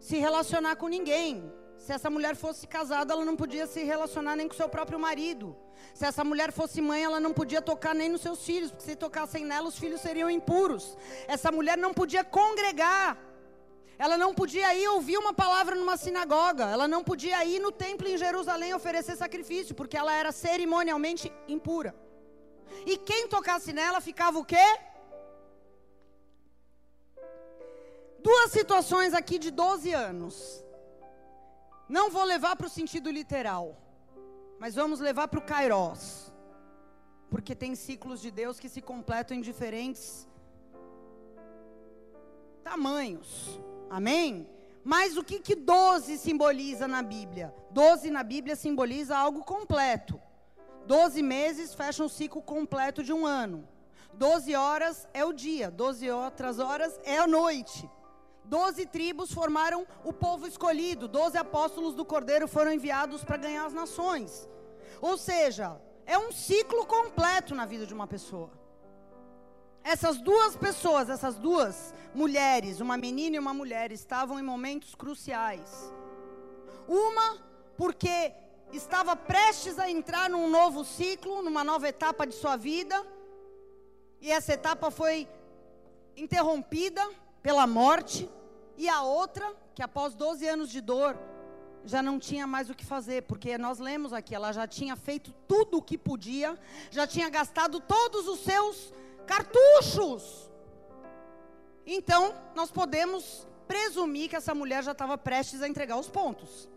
[0.00, 1.48] se relacionar com ninguém.
[1.78, 5.56] Se essa mulher fosse casada, ela não podia se relacionar nem com seu próprio marido.
[5.94, 8.96] Se essa mulher fosse mãe, ela não podia tocar nem nos seus filhos, porque se
[8.96, 10.98] tocassem nela, os filhos seriam impuros.
[11.28, 13.16] Essa mulher não podia congregar.
[13.98, 16.64] Ela não podia ir ouvir uma palavra numa sinagoga.
[16.64, 21.94] Ela não podia ir no templo em Jerusalém oferecer sacrifício, porque ela era cerimonialmente impura.
[22.86, 24.66] E quem tocasse nela ficava o quê?
[28.18, 30.64] Duas situações aqui de 12 anos.
[31.88, 33.76] Não vou levar para o sentido literal,
[34.58, 36.32] mas vamos levar para o Kairos.
[37.28, 40.28] Porque tem ciclos de Deus que se completam em diferentes
[42.62, 43.60] tamanhos.
[43.92, 44.48] Amém?
[44.82, 47.54] Mas o que, que 12 simboliza na Bíblia?
[47.70, 50.18] 12 na Bíblia simboliza algo completo.
[50.86, 53.68] 12 meses fecham o ciclo completo de um ano.
[54.14, 57.86] 12 horas é o dia, 12 outras horas é a noite.
[58.46, 63.74] Doze tribos formaram o povo escolhido, doze apóstolos do Cordeiro foram enviados para ganhar as
[63.74, 64.48] nações.
[65.02, 68.61] Ou seja, é um ciclo completo na vida de uma pessoa.
[69.84, 75.92] Essas duas pessoas, essas duas mulheres, uma menina e uma mulher, estavam em momentos cruciais.
[76.86, 77.38] Uma,
[77.76, 78.32] porque
[78.72, 83.04] estava prestes a entrar num novo ciclo, numa nova etapa de sua vida,
[84.20, 85.28] e essa etapa foi
[86.16, 87.02] interrompida
[87.42, 88.30] pela morte,
[88.76, 91.18] e a outra, que após 12 anos de dor,
[91.84, 95.32] já não tinha mais o que fazer, porque nós lemos aqui, ela já tinha feito
[95.48, 96.56] tudo o que podia,
[96.90, 98.92] já tinha gastado todos os seus
[99.32, 100.50] cartuchos.
[101.86, 106.68] Então, nós podemos presumir que essa mulher já estava prestes a entregar os pontos.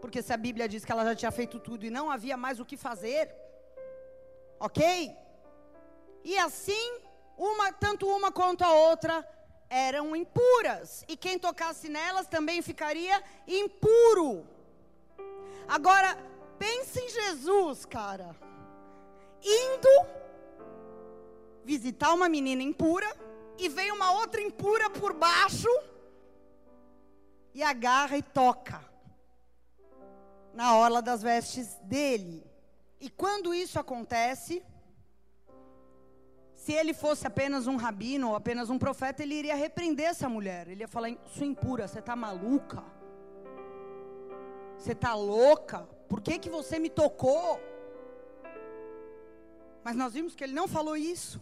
[0.00, 2.60] Porque se a Bíblia diz que ela já tinha feito tudo e não havia mais
[2.60, 3.34] o que fazer,
[4.60, 5.16] ok?
[6.24, 7.00] E assim,
[7.36, 9.26] uma, tanto uma quanto a outra
[9.70, 11.04] eram impuras.
[11.08, 14.46] E quem tocasse nelas também ficaria impuro.
[15.66, 16.18] Agora,
[16.58, 18.36] pense em Jesus, cara.
[19.42, 20.21] Indo
[21.64, 23.06] visitar uma menina impura
[23.58, 25.68] e vem uma outra impura por baixo
[27.54, 28.82] e agarra e toca
[30.54, 32.44] na orla das vestes dele.
[33.00, 34.62] E quando isso acontece,
[36.54, 40.68] se ele fosse apenas um rabino ou apenas um profeta, ele iria repreender essa mulher.
[40.68, 42.84] Ele ia falar: Sua impura, você está maluca?
[44.78, 45.88] Você está louca?
[46.08, 47.60] Por que, que você me tocou?
[49.82, 51.40] Mas nós vimos que ele não falou isso.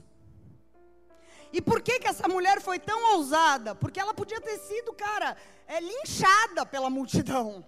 [1.53, 3.75] E por que, que essa mulher foi tão ousada?
[3.75, 5.37] Porque ela podia ter sido, cara,
[5.67, 7.65] é, linchada pela multidão.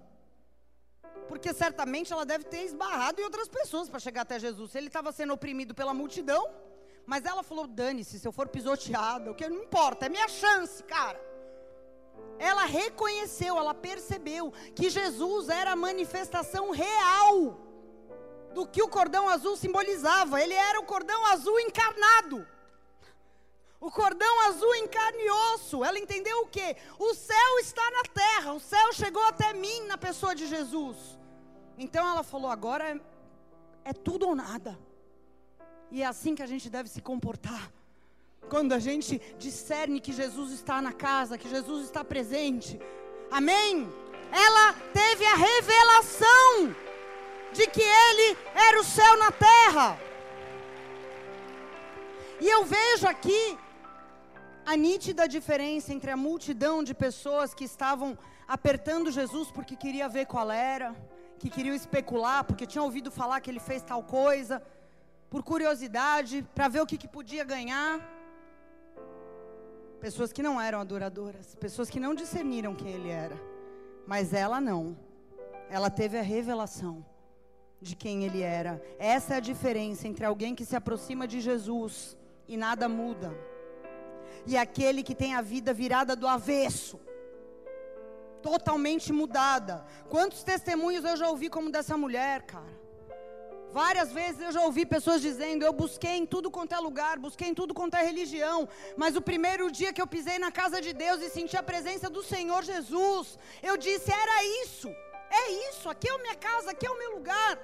[1.29, 4.75] Porque certamente ela deve ter esbarrado em outras pessoas para chegar até Jesus.
[4.75, 6.49] Ele estava sendo oprimido pela multidão,
[7.07, 10.83] mas ela falou: dane-se, se eu for pisoteada, o que não importa, é minha chance,
[10.85, 11.21] cara.
[12.39, 17.61] Ela reconheceu, ela percebeu que Jesus era a manifestação real
[18.53, 20.41] do que o cordão azul simbolizava.
[20.41, 22.47] Ele era o cordão azul encarnado.
[23.83, 25.85] O cordão azul em carne e osso.
[25.85, 26.77] Ela entendeu o quê?
[27.01, 28.53] O céu está na terra.
[28.53, 30.97] O céu chegou até mim na pessoa de Jesus.
[31.77, 34.79] Então ela falou: agora é, é tudo ou nada.
[35.91, 37.73] E é assim que a gente deve se comportar.
[38.49, 42.81] Quando a gente discerne que Jesus está na casa, que Jesus está presente.
[43.33, 43.93] Amém?
[44.31, 46.77] Ela teve a revelação
[47.53, 50.01] de que Ele era o céu na terra.
[52.41, 53.59] E eu vejo aqui
[54.65, 60.27] a nítida diferença entre a multidão de pessoas que estavam apertando Jesus porque queria ver
[60.27, 60.95] qual era,
[61.39, 64.63] que queriam especular porque tinham ouvido falar que ele fez tal coisa,
[65.29, 68.01] por curiosidade, para ver o que, que podia ganhar.
[70.01, 73.41] Pessoas que não eram adoradoras, pessoas que não discerniram quem ele era.
[74.07, 74.97] Mas ela não.
[75.71, 77.05] Ela teve a revelação
[77.81, 78.83] de quem ele era.
[78.99, 83.52] Essa é a diferença entre alguém que se aproxima de Jesus e nada muda
[84.47, 87.01] e aquele que tem a vida virada do avesso,
[88.43, 89.85] totalmente mudada.
[90.09, 92.83] Quantos testemunhos eu já ouvi como dessa mulher, cara?
[93.73, 97.49] Várias vezes eu já ouvi pessoas dizendo: Eu busquei em tudo quanto é lugar, busquei
[97.49, 100.93] em tudo quanto é religião, mas o primeiro dia que eu pisei na casa de
[100.93, 104.89] Deus e senti a presença do Senhor Jesus, eu disse: Era isso,
[105.31, 107.59] é isso, aqui é a minha casa, aqui é o meu lugar.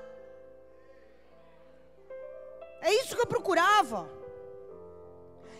[2.80, 4.08] É isso que eu procurava.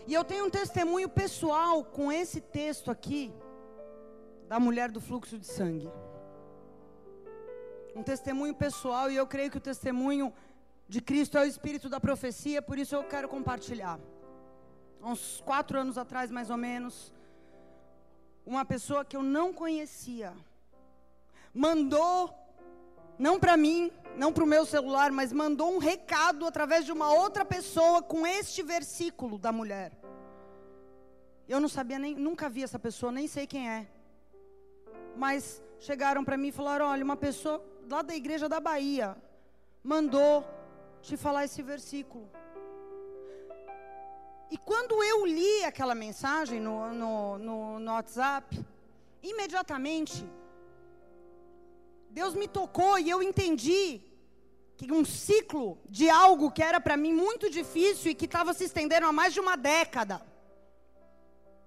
[0.07, 3.33] E eu tenho um testemunho pessoal com esse texto aqui,
[4.47, 5.91] da mulher do fluxo de sangue.
[7.95, 10.33] Um testemunho pessoal, e eu creio que o testemunho
[10.87, 13.99] de Cristo é o espírito da profecia, por isso eu quero compartilhar.
[15.01, 17.13] Há uns quatro anos atrás, mais ou menos,
[18.45, 20.33] uma pessoa que eu não conhecia
[21.53, 22.33] mandou,
[23.17, 27.09] não para mim, não para o meu celular, mas mandou um recado através de uma
[27.13, 29.93] outra pessoa com este versículo da mulher.
[31.47, 33.87] Eu não sabia nem, nunca vi essa pessoa, nem sei quem é.
[35.15, 39.15] Mas chegaram para mim e falaram: olha, uma pessoa lá da igreja da Bahia
[39.81, 40.45] mandou
[41.01, 42.29] te falar esse versículo.
[44.51, 48.59] E quando eu li aquela mensagem no, no, no, no WhatsApp,
[49.23, 50.29] imediatamente,
[52.09, 54.08] Deus me tocou e eu entendi
[54.85, 58.63] que um ciclo de algo que era para mim muito difícil e que estava se
[58.63, 60.21] estendendo há mais de uma década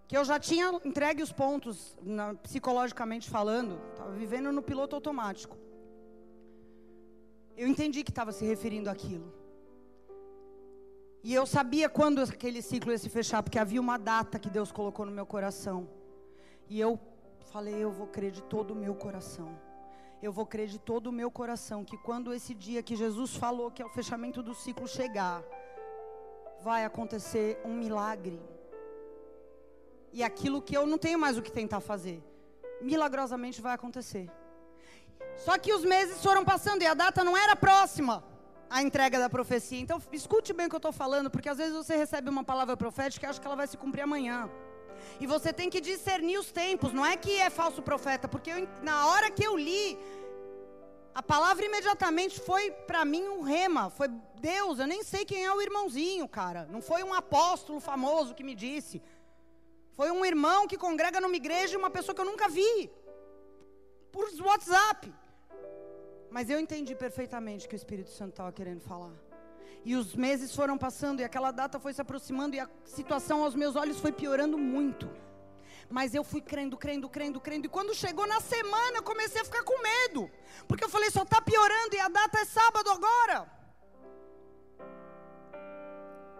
[0.08, 5.56] que eu já tinha entregue os pontos, na, psicologicamente falando, estava vivendo no piloto automático.
[7.54, 9.32] Eu entendi que estava se referindo àquilo.
[11.22, 14.72] E eu sabia quando aquele ciclo ia se fechar, porque havia uma data que Deus
[14.72, 15.88] colocou no meu coração.
[16.68, 16.98] E eu
[17.52, 19.58] falei, eu vou crer de todo o meu coração.
[20.22, 23.70] Eu vou crer de todo o meu coração que quando esse dia que Jesus falou
[23.72, 25.42] que é o fechamento do ciclo chegar,
[26.62, 28.40] vai acontecer um milagre
[30.12, 32.22] e aquilo que eu não tenho mais o que tentar fazer,
[32.80, 34.30] milagrosamente vai acontecer.
[35.36, 38.22] Só que os meses foram passando e a data não era próxima
[38.68, 39.80] à entrega da profecia.
[39.80, 42.76] Então, escute bem o que eu estou falando, porque às vezes você recebe uma palavra
[42.76, 44.48] profética e acha que ela vai se cumprir amanhã.
[45.20, 48.68] E você tem que discernir os tempos, não é que é falso profeta, porque eu,
[48.82, 49.98] na hora que eu li,
[51.14, 54.08] a palavra imediatamente foi para mim um rema, foi
[54.40, 56.66] Deus, eu nem sei quem é o irmãozinho, cara.
[56.70, 59.02] Não foi um apóstolo famoso que me disse.
[59.94, 62.90] Foi um irmão que congrega numa igreja, uma pessoa que eu nunca vi.
[64.10, 65.12] Por WhatsApp.
[66.30, 69.12] Mas eu entendi perfeitamente que o Espírito Santo estava querendo falar.
[69.84, 73.54] E os meses foram passando e aquela data foi se aproximando e a situação aos
[73.54, 75.10] meus olhos foi piorando muito.
[75.90, 77.66] Mas eu fui crendo, crendo, crendo, crendo.
[77.66, 80.30] E quando chegou na semana, eu comecei a ficar com medo.
[80.68, 83.50] Porque eu falei, só está piorando e a data é sábado agora.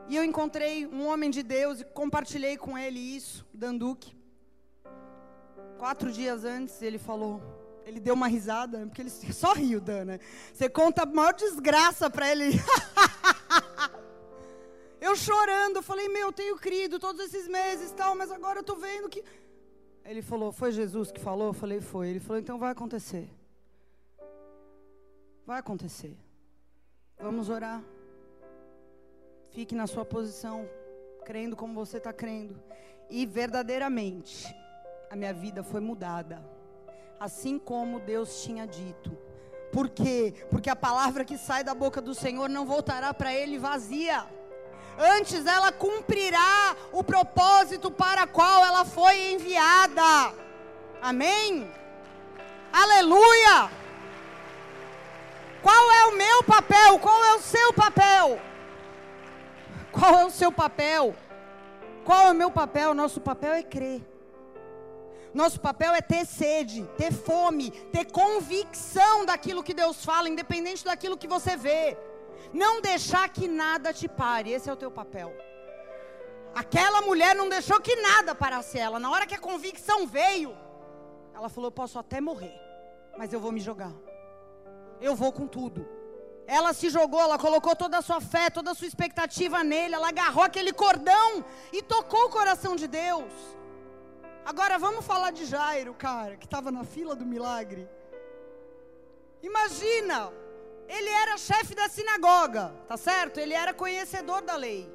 [0.08, 4.16] E eu encontrei um homem de Deus e compartilhei com ele isso, Danduque.
[5.78, 7.42] Quatro dias antes ele falou,
[7.84, 10.20] ele deu uma risada, porque ele só riu, Dan, né?
[10.52, 12.46] Você conta a maior desgraça para ele.
[15.00, 18.76] eu chorando, falei, meu, eu tenho crido todos esses meses tal, mas agora eu tô
[18.76, 19.22] vendo que.
[20.04, 21.48] Ele falou, foi Jesus que falou?
[21.48, 22.08] Eu falei, foi.
[22.08, 23.28] Ele falou, então vai acontecer.
[25.46, 26.16] Vai acontecer.
[27.18, 27.82] Vamos orar.
[29.50, 30.68] Fique na sua posição,
[31.24, 32.60] crendo como você está crendo.
[33.10, 34.46] E verdadeiramente,
[35.10, 36.42] a minha vida foi mudada.
[37.22, 39.16] Assim como Deus tinha dito.
[39.70, 40.34] Por quê?
[40.50, 44.26] Porque a palavra que sai da boca do Senhor não voltará para Ele vazia.
[44.98, 50.34] Antes ela cumprirá o propósito para qual ela foi enviada.
[51.00, 51.70] Amém?
[52.72, 53.70] Aleluia!
[55.62, 56.98] Qual é o meu papel?
[56.98, 58.40] Qual é o seu papel?
[59.92, 61.14] Qual é o seu papel?
[62.04, 62.94] Qual é o meu papel?
[62.94, 64.11] Nosso papel é crer.
[65.34, 71.16] Nosso papel é ter sede, ter fome, ter convicção daquilo que Deus fala, independente daquilo
[71.16, 71.96] que você vê.
[72.52, 74.52] Não deixar que nada te pare.
[74.52, 75.34] Esse é o teu papel.
[76.54, 78.98] Aquela mulher não deixou que nada parasse ela.
[78.98, 80.54] Na hora que a convicção veio,
[81.34, 82.54] ela falou: Eu posso até morrer,
[83.16, 83.92] mas eu vou me jogar.
[85.00, 85.88] Eu vou com tudo.
[86.46, 89.94] Ela se jogou, ela colocou toda a sua fé, toda a sua expectativa nele.
[89.94, 93.32] Ela agarrou aquele cordão e tocou o coração de Deus.
[94.44, 97.88] Agora vamos falar de Jairo, cara, que estava na fila do milagre.
[99.42, 100.32] Imagina,
[100.88, 103.38] ele era chefe da sinagoga, tá certo?
[103.38, 104.90] Ele era conhecedor da lei.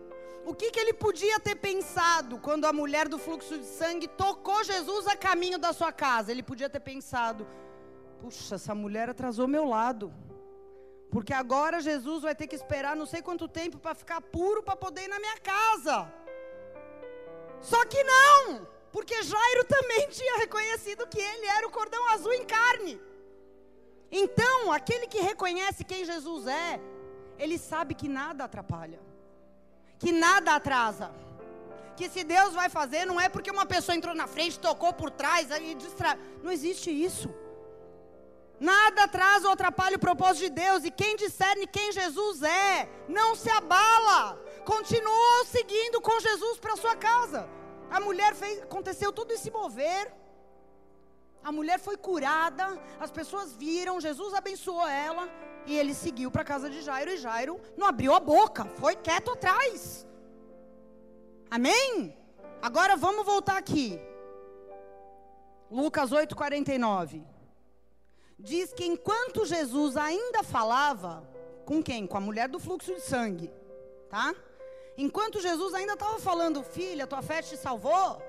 [0.46, 4.64] O que, que ele podia ter pensado quando a mulher do fluxo de sangue tocou
[4.64, 6.32] Jesus a caminho da sua casa?
[6.32, 7.48] Ele podia ter pensado:
[8.22, 10.14] puxa, essa mulher atrasou meu lado.
[11.10, 14.76] Porque agora Jesus vai ter que esperar não sei quanto tempo para ficar puro para
[14.76, 16.12] poder ir na minha casa.
[17.60, 22.46] Só que não, porque Jairo também tinha reconhecido que ele era o cordão azul em
[22.46, 23.00] carne.
[24.12, 26.80] Então, aquele que reconhece quem Jesus é,
[27.38, 29.08] ele sabe que nada atrapalha
[30.00, 31.12] que nada atrasa.
[31.96, 35.10] Que se Deus vai fazer, não é porque uma pessoa entrou na frente, tocou por
[35.10, 36.18] trás e distrai.
[36.44, 37.34] Não existe isso.
[38.60, 40.84] Nada atrasa ou atrapalha o propósito de Deus.
[40.84, 44.40] E quem discerne quem Jesus é, não se abala.
[44.64, 47.50] Continuou seguindo com Jesus para sua casa.
[47.90, 50.12] A mulher fez, aconteceu tudo esse mover.
[51.44, 52.66] A mulher foi curada,
[53.00, 55.30] as pessoas viram, Jesus abençoou ela.
[55.66, 58.96] E ele seguiu para a casa de Jairo e Jairo não abriu a boca, foi
[58.96, 60.08] quieto atrás.
[61.50, 62.18] Amém?
[62.62, 64.00] Agora vamos voltar aqui.
[65.70, 67.24] Lucas 8:49.
[68.40, 71.28] Diz que enquanto Jesus ainda falava,
[71.66, 72.06] com quem?
[72.06, 73.52] Com a mulher do fluxo de sangue,
[74.10, 74.34] tá?
[74.98, 78.20] Enquanto Jesus ainda estava falando, filha, tua fé te salvou,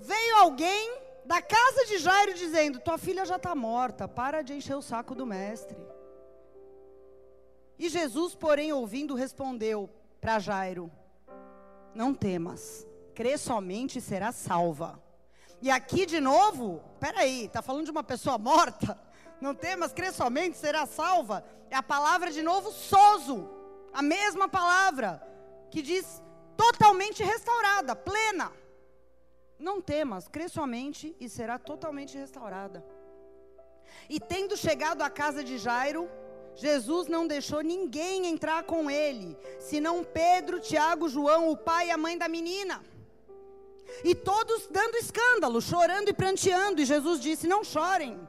[0.00, 4.76] veio alguém da casa de Jairo dizendo: Tua filha já está morta, para de encher
[4.76, 5.78] o saco do mestre.
[7.78, 9.88] E Jesus, porém, ouvindo, respondeu
[10.20, 10.90] para Jairo:
[11.94, 12.84] Não temas,
[13.14, 15.00] crê somente e será salva.
[15.60, 18.98] E aqui de novo, peraí, está falando de uma pessoa morta?
[19.40, 21.44] Não temas, crê somente, será salva.
[21.70, 23.48] É a palavra de novo, sozo.
[23.92, 25.22] A mesma palavra
[25.72, 26.22] que diz
[26.54, 28.52] totalmente restaurada, plena.
[29.58, 32.84] Não temas, crê somente e será totalmente restaurada.
[34.08, 36.10] E tendo chegado à casa de Jairo,
[36.54, 41.96] Jesus não deixou ninguém entrar com ele, senão Pedro, Tiago, João, o pai e a
[41.96, 42.84] mãe da menina.
[44.04, 46.82] E todos dando escândalo, chorando e pranteando.
[46.82, 48.20] E Jesus disse: Não chorem,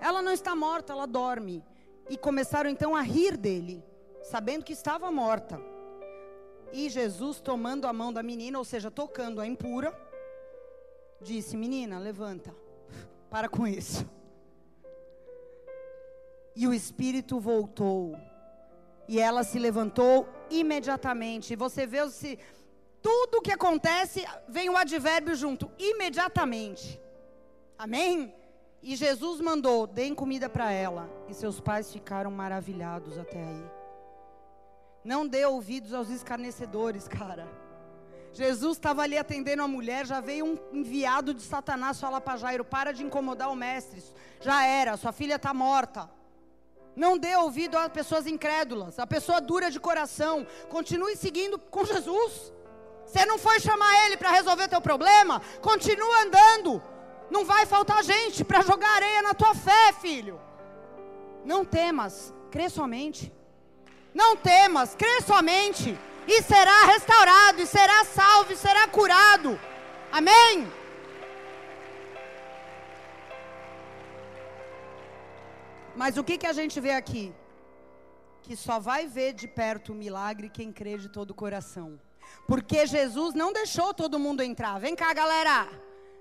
[0.00, 1.64] ela não está morta, ela dorme.
[2.08, 3.84] E começaram então a rir dele,
[4.22, 5.71] sabendo que estava morta.
[6.72, 9.94] E Jesus, tomando a mão da menina, ou seja, tocando a impura,
[11.20, 12.54] disse: Menina, levanta,
[13.30, 14.08] para com isso.
[16.56, 18.16] E o espírito voltou.
[19.06, 21.56] E ela se levantou imediatamente.
[21.56, 22.38] Você vê se
[23.02, 27.00] tudo o que acontece vem o advérbio junto, imediatamente.
[27.76, 28.34] Amém?
[28.82, 31.10] E Jesus mandou: deem comida para ela.
[31.28, 33.81] E seus pais ficaram maravilhados até aí.
[35.04, 37.48] Não dê ouvidos aos escarnecedores, cara.
[38.32, 42.64] Jesus estava ali atendendo a mulher, já veio um enviado de Satanás falar para Jairo:
[42.64, 44.02] para de incomodar o mestre.
[44.40, 46.08] Já era, sua filha está morta.
[46.94, 50.46] Não dê ouvido a pessoas incrédulas, a pessoa dura de coração.
[50.68, 52.52] Continue seguindo com Jesus.
[53.04, 55.40] Você não foi chamar Ele para resolver teu problema?
[55.60, 56.82] Continua andando.
[57.30, 60.40] Não vai faltar gente para jogar areia na tua fé, filho.
[61.44, 63.32] Não temas, crê somente.
[64.14, 65.98] Não temas, crê somente.
[66.26, 69.58] E será restaurado, e será salvo, e será curado.
[70.10, 70.70] Amém?
[75.96, 77.34] Mas o que, que a gente vê aqui?
[78.42, 81.98] Que só vai ver de perto o milagre quem crê de todo o coração.
[82.46, 84.78] Porque Jesus não deixou todo mundo entrar.
[84.78, 85.68] Vem cá, galera.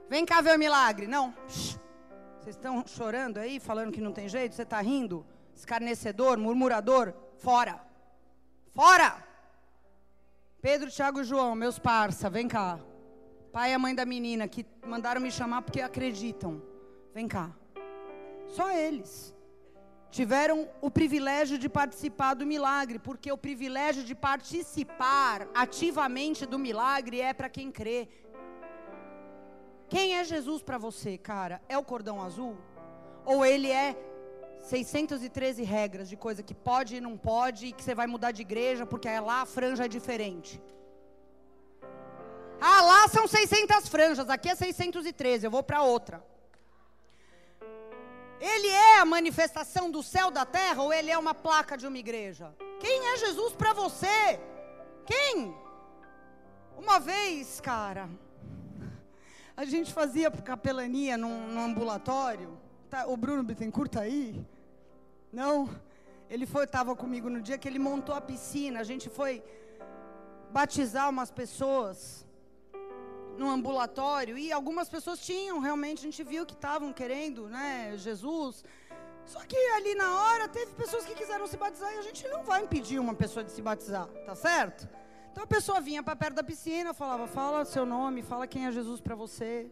[0.09, 1.07] Vem cá ver o milagre.
[1.07, 1.33] Não.
[1.47, 4.55] Vocês estão chorando aí, falando que não tem jeito?
[4.55, 5.25] Você está rindo?
[5.55, 7.13] Escarnecedor, murmurador?
[7.41, 7.81] Fora.
[8.75, 9.09] Fora.
[10.61, 12.79] Pedro, Tiago e João, meus parça, vem cá.
[13.51, 16.61] Pai e a mãe da menina que mandaram me chamar porque acreditam.
[17.15, 17.49] Vem cá.
[18.47, 19.35] Só eles
[20.11, 27.21] tiveram o privilégio de participar do milagre, porque o privilégio de participar ativamente do milagre
[27.21, 28.07] é para quem crê.
[29.89, 31.59] Quem é Jesus para você, cara?
[31.67, 32.55] É o cordão azul?
[33.25, 33.95] Ou ele é
[34.61, 38.41] 613 regras de coisa que pode e não pode e que você vai mudar de
[38.41, 40.61] igreja porque lá a franja é diferente?
[42.59, 46.23] Ah, lá são 600 franjas, aqui é 613, eu vou para outra.
[48.39, 51.97] Ele é a manifestação do céu da terra ou ele é uma placa de uma
[51.97, 52.53] igreja?
[52.79, 54.39] Quem é Jesus para você?
[55.05, 55.55] Quem?
[56.77, 58.09] Uma vez, cara,
[59.55, 62.60] a gente fazia capelania num, num ambulatório.
[62.91, 64.45] Tá, o Bruno Bittencourt tá aí?
[65.31, 65.69] Não?
[66.29, 68.81] Ele foi, estava comigo no dia que ele montou a piscina.
[68.81, 69.41] A gente foi
[70.51, 72.27] batizar umas pessoas
[73.37, 78.65] no ambulatório e algumas pessoas tinham realmente, a gente viu que estavam querendo, né, Jesus.
[79.25, 82.43] Só que ali na hora teve pessoas que quiseram se batizar e a gente não
[82.43, 84.85] vai impedir uma pessoa de se batizar, tá certo?
[85.31, 88.71] Então a pessoa vinha para perto da piscina, falava: "Fala seu nome, fala quem é
[88.71, 89.71] Jesus para você".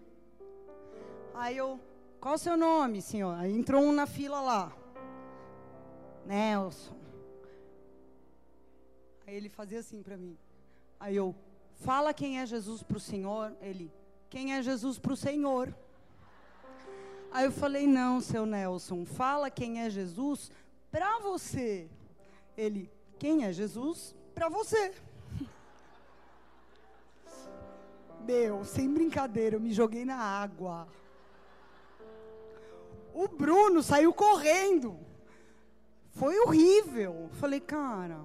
[1.34, 1.82] Aí eu:
[2.20, 3.36] "Qual o seu nome, senhor?".
[3.36, 4.72] Aí entrou um na fila lá.
[6.26, 6.96] Nelson.
[9.26, 10.38] Aí ele fazia assim para mim.
[11.00, 11.36] Aí eu:
[11.76, 13.56] "Fala quem é Jesus para o senhor".
[13.62, 13.92] Ele:
[14.30, 15.74] "Quem é Jesus para o senhor?".
[17.32, 20.52] Aí eu falei: Não, seu Nelson, fala quem é Jesus
[20.92, 21.88] para você.
[22.58, 24.94] Ele: Quem é Jesus para você?
[28.26, 30.88] Meu, sem brincadeira, eu me joguei na água.
[33.20, 34.98] O Bruno saiu correndo.
[36.12, 37.30] Foi horrível.
[37.34, 38.18] Falei, cara,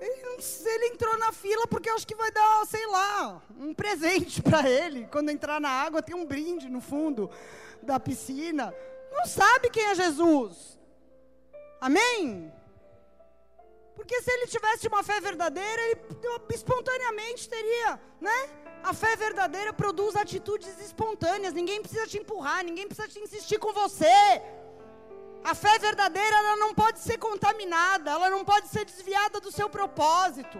[0.00, 0.22] ele,
[0.64, 5.06] ele entrou na fila porque acho que vai dar, sei lá, um presente para ele.
[5.12, 7.30] Quando entrar na água, tem um brinde no fundo
[7.82, 8.74] da piscina.
[9.12, 10.78] Não sabe quem é Jesus.
[11.82, 12.50] Amém?
[14.04, 15.98] Porque se ele tivesse uma fé verdadeira, ele
[16.50, 18.50] espontaneamente teria, né?
[18.82, 21.54] A fé verdadeira produz atitudes espontâneas.
[21.54, 24.14] Ninguém precisa te empurrar, ninguém precisa te insistir com você.
[25.42, 29.70] A fé verdadeira ela não pode ser contaminada, ela não pode ser desviada do seu
[29.70, 30.58] propósito.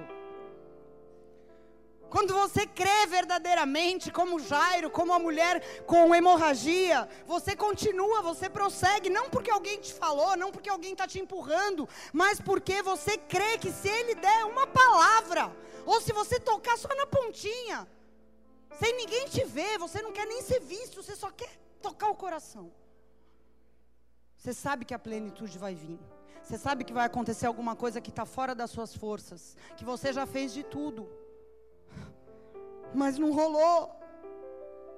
[2.09, 9.11] Quando você crê verdadeiramente, como Jairo, como a mulher com hemorragia, você continua, você prossegue,
[9.11, 13.59] não porque alguém te falou, não porque alguém está te empurrando, mas porque você crê
[13.59, 15.51] que se ele der uma palavra,
[15.85, 17.89] ou se você tocar só na pontinha,
[18.79, 21.51] sem ninguém te ver, você não quer nem ser visto, você só quer
[21.83, 22.73] tocar o coração.
[24.37, 25.99] Você sabe que a plenitude vai vir.
[26.43, 29.57] Você sabe que vai acontecer alguma coisa que está fora das suas forças.
[29.77, 31.09] Que você já fez de tudo.
[32.95, 33.91] Mas não rolou.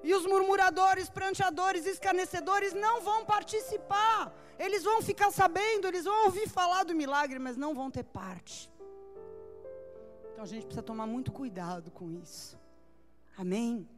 [0.03, 4.32] E os murmuradores, pranteadores, escarnecedores não vão participar.
[4.59, 8.70] Eles vão ficar sabendo, eles vão ouvir falar do milagre, mas não vão ter parte.
[10.32, 12.59] Então a gente precisa tomar muito cuidado com isso.
[13.36, 13.88] Amém?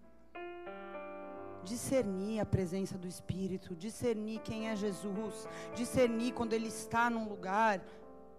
[1.69, 7.83] discernir a presença do Espírito, discernir quem é Jesus, discernir quando Ele está num lugar,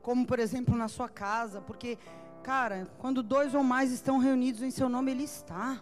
[0.01, 1.97] como por exemplo na sua casa, porque,
[2.39, 5.81] cara, quando dois ou mais estão reunidos em Seu nome, Ele está.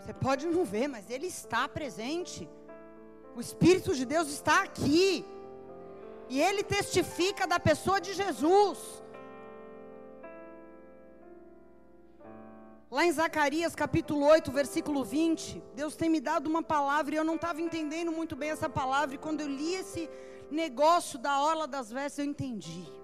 [0.00, 2.48] Você pode não ver, mas Ele está presente.
[3.36, 5.24] O Espírito de Deus está aqui.
[6.28, 8.78] E Ele testifica da pessoa de Jesus.
[12.90, 17.24] Lá em Zacarias capítulo 8, versículo 20, Deus tem me dado uma palavra e eu
[17.24, 19.14] não estava entendendo muito bem essa palavra.
[19.14, 20.10] E quando eu li esse
[20.50, 23.01] negócio da orla das vestes, eu entendi.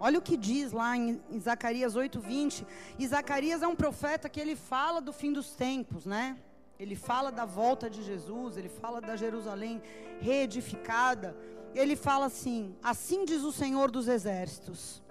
[0.00, 2.66] Olha o que diz lá em, Zacarias 8, 20.
[2.98, 6.36] E Zacarias é um profeta que ele fala do fim dos tempos, né?
[6.78, 9.82] Ele fala da volta de Jesus, ele fala da Jerusalém
[10.20, 11.36] reedificada.
[11.74, 15.02] Ele fala assim: Assim diz o Senhor dos exércitos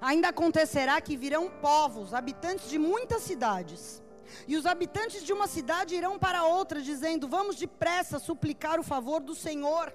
[0.00, 4.02] Ainda acontecerá que virão povos, habitantes de muitas cidades.
[4.46, 9.20] E os habitantes de uma cidade irão para outra, dizendo: Vamos depressa suplicar o favor
[9.20, 9.94] do Senhor,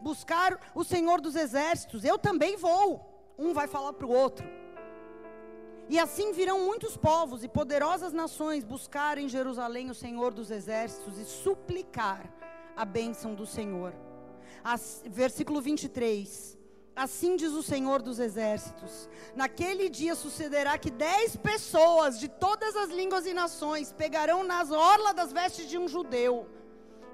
[0.00, 2.04] buscar o Senhor dos exércitos.
[2.04, 3.19] Eu também vou.
[3.40, 4.46] Um vai falar para o outro.
[5.88, 11.18] E assim virão muitos povos e poderosas nações buscar em Jerusalém o Senhor dos exércitos
[11.18, 12.32] e suplicar
[12.76, 13.94] a bênção do Senhor.
[14.62, 16.60] As, versículo 23.
[16.94, 22.90] Assim diz o Senhor dos Exércitos: Naquele dia sucederá que dez pessoas de todas as
[22.90, 26.46] línguas e nações pegarão nas orlas das vestes de um judeu.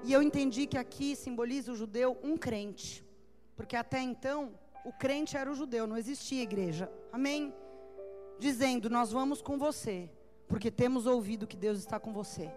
[0.03, 3.03] E eu entendi que aqui simboliza o judeu um crente,
[3.55, 4.51] porque até então
[4.87, 6.89] o crente era o judeu, não existia igreja.
[7.11, 7.53] Amém?
[8.39, 10.09] Dizendo: Nós vamos com você,
[10.47, 12.49] porque temos ouvido que Deus está com você.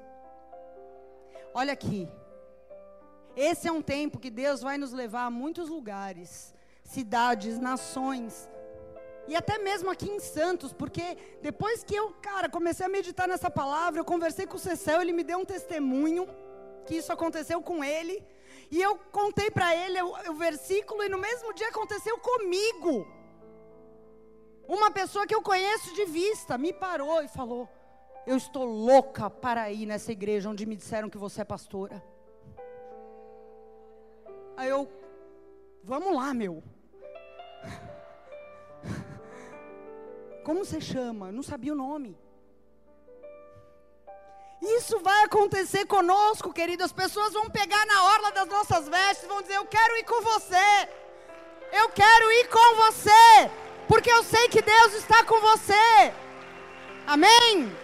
[1.53, 2.09] Olha aqui.
[3.35, 6.55] Esse é um tempo que Deus vai nos levar a muitos lugares
[6.85, 8.49] cidades, nações.
[9.27, 13.51] E até mesmo aqui em Santos, porque depois que eu, cara, comecei a meditar nessa
[13.51, 16.29] palavra, eu conversei com o Cecel, ele me deu um testemunho
[16.87, 18.25] que isso aconteceu com ele.
[18.71, 23.07] E eu contei para ele o, o versículo e no mesmo dia aconteceu comigo.
[24.69, 27.69] Uma pessoa que eu conheço de vista me parou e falou:
[28.25, 32.03] Eu estou louca para ir nessa igreja onde me disseram que você é pastora.
[34.57, 34.89] Aí eu,
[35.83, 36.63] vamos lá, meu.
[40.45, 41.29] Como você chama?
[41.29, 42.17] Eu não sabia o nome.
[44.63, 46.85] Isso vai acontecer conosco, querido.
[46.85, 50.21] As pessoas vão pegar na orla das nossas vestes vão dizer: Eu quero ir com
[50.21, 50.89] você.
[51.73, 53.51] Eu quero ir com você.
[53.89, 56.13] Porque eu sei que Deus está com você.
[57.07, 57.75] Amém?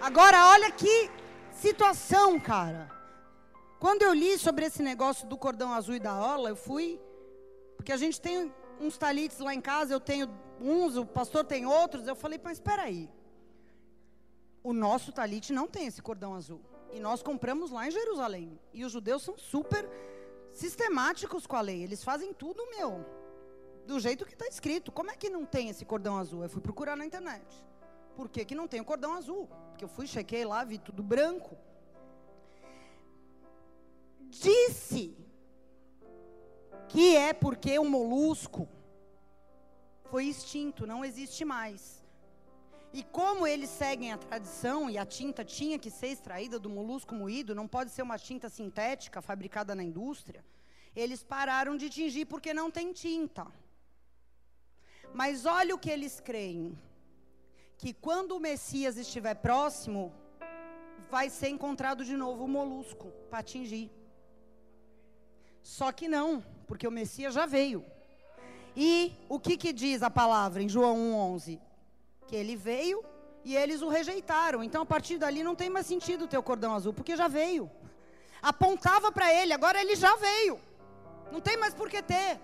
[0.00, 1.10] Agora, olha que
[1.50, 2.88] situação, cara.
[3.80, 7.00] Quando eu li sobre esse negócio do cordão azul e da orla, eu fui.
[7.76, 10.30] Porque a gente tem uns talites lá em casa, eu tenho
[10.60, 12.06] uns, o pastor tem outros.
[12.06, 13.10] Eu falei, mas espera aí
[14.64, 16.62] o nosso talite não tem esse cordão azul.
[16.90, 18.58] E nós compramos lá em Jerusalém.
[18.72, 19.86] E os judeus são super
[20.54, 21.82] sistemáticos com a lei.
[21.82, 23.04] Eles fazem tudo, meu,
[23.86, 24.90] do jeito que está escrito.
[24.90, 26.42] Como é que não tem esse cordão azul?
[26.42, 27.44] Eu fui procurar na internet.
[28.16, 29.48] Por que, que não tem o cordão azul?
[29.68, 31.58] Porque eu fui, chequei lá, vi tudo branco.
[34.30, 35.14] Disse
[36.88, 38.66] que é porque o molusco
[40.04, 42.03] foi extinto, não existe mais.
[42.98, 47.12] E como eles seguem a tradição e a tinta tinha que ser extraída do molusco
[47.12, 50.44] moído, não pode ser uma tinta sintética fabricada na indústria,
[50.94, 53.48] eles pararam de tingir porque não tem tinta.
[55.12, 56.78] Mas olha o que eles creem:
[57.78, 60.14] que quando o Messias estiver próximo,
[61.10, 63.90] vai ser encontrado de novo o molusco para tingir.
[65.64, 67.84] Só que não, porque o Messias já veio.
[68.76, 71.73] E o que, que diz a palavra em João 1,11?
[72.26, 73.04] Que ele veio
[73.44, 74.62] e eles o rejeitaram.
[74.62, 77.70] Então, a partir dali, não tem mais sentido o cordão azul, porque já veio.
[78.42, 80.58] Apontava para ele, agora ele já veio.
[81.30, 82.40] Não tem mais por que ter.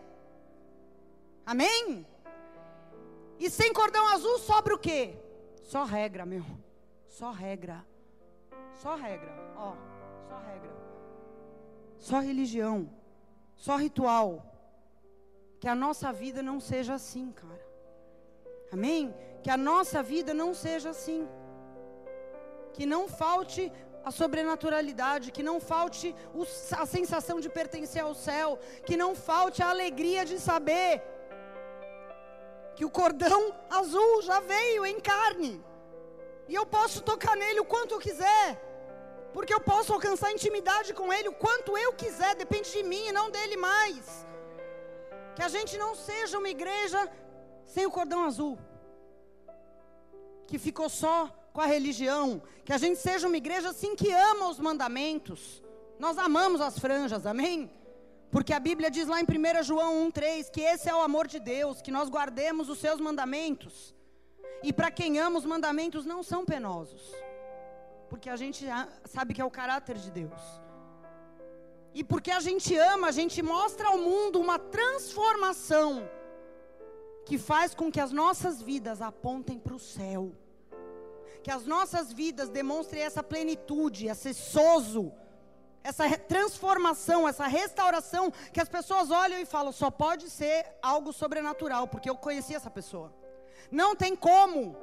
[1.45, 2.07] Amém?
[3.39, 5.17] E sem cordão azul sobra o quê?
[5.63, 6.45] Só regra, meu.
[7.07, 7.85] Só regra.
[8.75, 9.33] Só regra.
[9.57, 9.75] Ó,
[10.29, 10.71] só regra.
[11.99, 12.91] Só religião.
[13.57, 14.47] Só ritual.
[15.59, 17.70] Que a nossa vida não seja assim, cara.
[18.73, 19.15] Amém?
[19.43, 21.29] Que a nossa vida não seja assim.
[22.73, 23.73] Que não falte
[24.05, 26.15] a sobrenaturalidade, que não falte
[26.83, 31.03] a sensação de pertencer ao céu, que não falte a alegria de saber
[32.77, 35.63] que o cordão azul já veio em carne.
[36.49, 38.47] E eu posso tocar nele o quanto eu quiser.
[39.35, 43.13] Porque eu posso alcançar intimidade com ele o quanto eu quiser, depende de mim e
[43.13, 44.27] não dele mais.
[45.37, 47.01] Que a gente não seja uma igreja
[47.75, 48.59] sem o cordão azul
[50.51, 54.49] que ficou só com a religião, que a gente seja uma igreja assim que ama
[54.49, 55.63] os mandamentos.
[55.97, 57.71] Nós amamos as franjas, amém?
[58.33, 61.39] Porque a Bíblia diz lá em 1 João 1,3 que esse é o amor de
[61.39, 63.95] Deus, que nós guardemos os seus mandamentos.
[64.61, 67.03] E para quem ama, os mandamentos não são penosos,
[68.09, 68.67] porque a gente
[69.05, 70.43] sabe que é o caráter de Deus.
[71.95, 76.09] E porque a gente ama, a gente mostra ao mundo uma transformação
[77.31, 80.33] que faz com que as nossas vidas apontem para o céu.
[81.45, 85.13] Que as nossas vidas demonstrem essa plenitude, esse sozo,
[85.85, 91.87] essa transformação, essa restauração, que as pessoas olham e falam, só pode ser algo sobrenatural,
[91.87, 93.15] porque eu conheci essa pessoa.
[93.71, 94.77] Não tem como.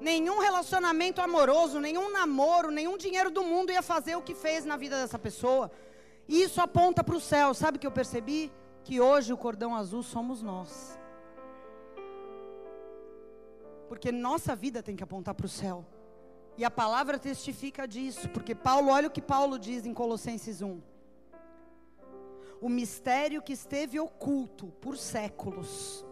[0.00, 4.76] Nenhum relacionamento amoroso, nenhum namoro, nenhum dinheiro do mundo ia fazer o que fez na
[4.76, 5.72] vida dessa pessoa.
[6.28, 7.52] E isso aponta para o céu.
[7.52, 8.52] Sabe o que eu percebi?
[8.84, 10.96] Que hoje o cordão azul somos nós.
[13.88, 15.84] Porque nossa vida tem que apontar para o céu.
[16.56, 20.80] E a palavra testifica disso, porque Paulo, olha o que Paulo diz em Colossenses 1.
[22.60, 26.04] O mistério que esteve oculto por séculos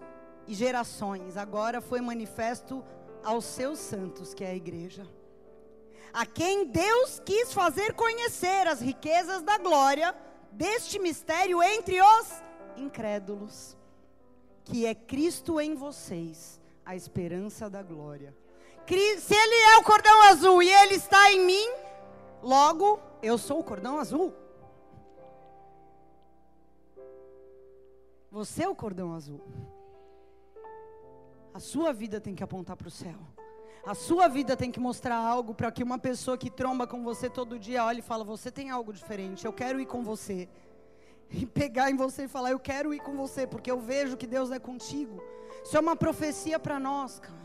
[0.47, 2.85] e gerações, agora foi manifesto
[3.25, 5.09] aos seus santos, que é a igreja.
[6.13, 10.15] A quem Deus quis fazer conhecer as riquezas da glória
[10.53, 12.43] deste mistério entre os
[12.77, 13.77] incrédulos,
[14.63, 18.35] que é Cristo em vocês a esperança da glória.
[18.87, 21.69] Se ele é o cordão azul e ele está em mim,
[22.43, 24.35] logo eu sou o cordão azul.
[28.31, 29.41] Você é o cordão azul.
[31.55, 33.15] A sua vida tem que apontar para o céu.
[33.87, 37.31] A sua vida tem que mostrar algo para que uma pessoa que tromba com você
[37.31, 40.49] todo dia olhe e fala: Você tem algo diferente, eu quero ir com você.
[41.31, 44.27] E pegar em você e falar: Eu quero ir com você, porque eu vejo que
[44.27, 45.23] Deus é contigo.
[45.65, 47.45] Isso é uma profecia para nós, cara.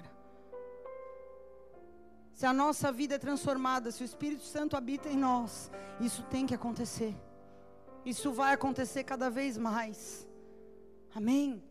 [2.34, 6.46] Se a nossa vida é transformada, se o Espírito Santo habita em nós, isso tem
[6.46, 7.16] que acontecer.
[8.06, 10.28] Isso vai acontecer cada vez mais.
[11.14, 11.64] Amém?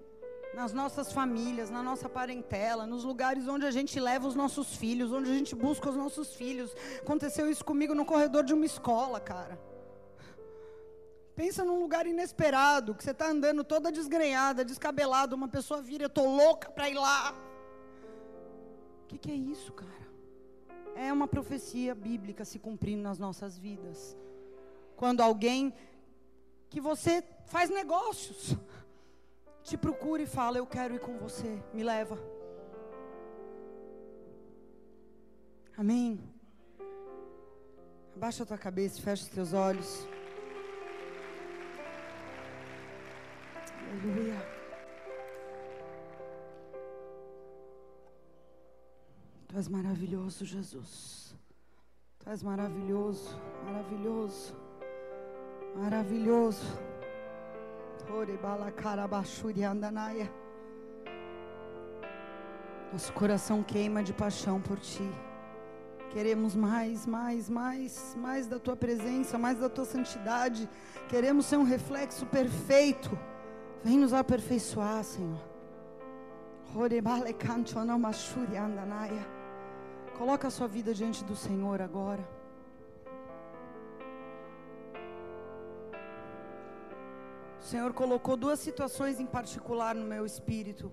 [0.55, 5.13] Nas nossas famílias, na nossa parentela, nos lugares onde a gente leva os nossos filhos,
[5.13, 6.75] onde a gente busca os nossos filhos.
[6.99, 9.59] Aconteceu isso comigo no corredor de uma escola, cara.
[11.39, 16.11] Pensa num lugar inesperado, que você está andando toda desgrenhada, descabelada, uma pessoa vira, eu
[16.11, 17.33] tô louca para ir lá.
[19.05, 20.09] O que, que é isso, cara?
[20.97, 24.17] É uma profecia bíblica se cumprindo nas nossas vidas.
[24.97, 25.73] Quando alguém
[26.69, 28.57] que você faz negócios
[29.63, 32.19] te procura e fala: Eu quero ir com você, me leva.
[35.77, 36.19] Amém.
[38.17, 40.18] Abaixa a tua cabeça fecha os teus olhos.
[43.99, 44.41] Aleluia.
[49.49, 51.35] Tu és maravilhoso, Jesus.
[52.21, 54.55] Tu és maravilhoso, maravilhoso,
[55.75, 56.79] maravilhoso.
[62.93, 65.11] Nosso coração queima de paixão por Ti.
[66.11, 70.69] Queremos mais, mais, mais, mais da Tua presença, mais da Tua santidade.
[71.09, 73.11] Queremos ser um reflexo perfeito
[73.85, 75.39] Vem nos aperfeiçoar, Senhor.
[80.19, 82.27] Coloca a sua vida diante do Senhor agora.
[87.61, 90.93] O Senhor colocou duas situações em particular no meu espírito.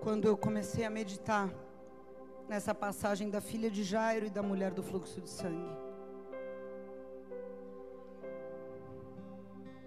[0.00, 1.48] Quando eu comecei a meditar
[2.48, 5.89] nessa passagem da filha de Jairo e da mulher do fluxo de sangue.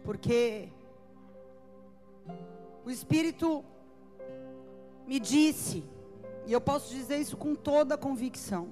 [0.04, 0.70] Porque
[2.86, 3.64] o Espírito
[5.08, 5.84] me disse,
[6.46, 8.70] e eu posso dizer isso com toda convicção,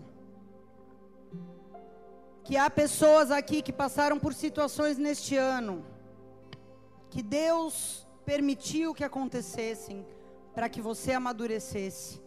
[2.44, 5.86] que há pessoas aqui que passaram por situações neste ano,
[7.10, 10.06] que Deus permitiu que acontecessem
[10.54, 12.22] para que você amadurecesse,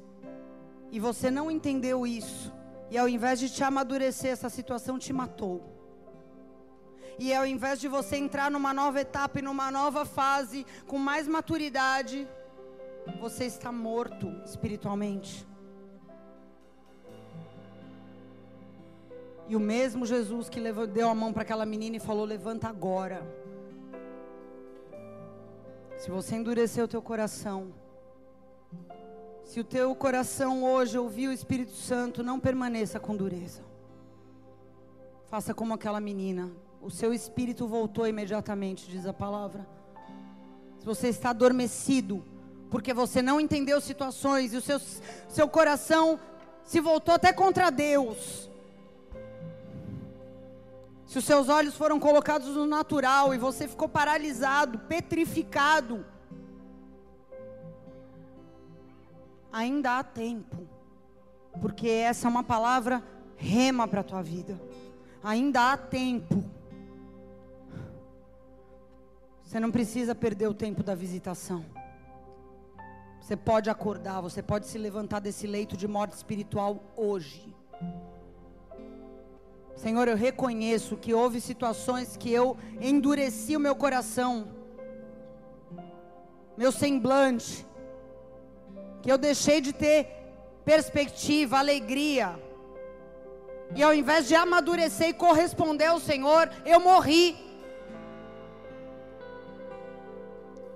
[0.91, 2.53] e você não entendeu isso,
[2.91, 5.74] e ao invés de te amadurecer, essa situação te matou.
[7.19, 11.29] E ao invés de você entrar numa nova etapa e numa nova fase, com mais
[11.29, 12.27] maturidade,
[13.21, 15.47] você está morto espiritualmente.
[19.47, 23.23] E o mesmo Jesus que deu a mão para aquela menina e falou: Levanta agora.
[25.99, 27.73] Se você endurecer o teu coração,
[29.45, 33.63] se o teu coração hoje ouvir o Espírito Santo, não permaneça com dureza.
[35.27, 36.51] Faça como aquela menina
[36.85, 39.67] o seu espírito voltou imediatamente, diz a palavra.
[40.79, 42.23] Se você está adormecido,
[42.71, 44.79] porque você não entendeu situações e o seu,
[45.27, 46.21] seu coração
[46.63, 48.51] se voltou até contra Deus.
[51.07, 56.05] Se os seus olhos foram colocados no natural e você ficou paralisado, petrificado,
[59.51, 60.69] ainda há tempo,
[61.63, 63.03] porque essa é uma palavra
[63.37, 64.61] rema para a tua vida.
[65.23, 66.54] Ainda há tempo.
[69.55, 71.65] Você não precisa perder o tempo da visitação.
[73.21, 77.55] Você pode acordar, você pode se levantar desse leito de morte espiritual hoje.
[79.77, 84.49] Senhor, eu reconheço que houve situações que eu endureci o meu coração,
[86.57, 87.65] meu semblante,
[89.03, 90.09] que eu deixei de ter
[90.65, 92.37] perspectiva, alegria.
[93.77, 97.54] E ao invés de amadurecer e corresponder ao Senhor, eu morri.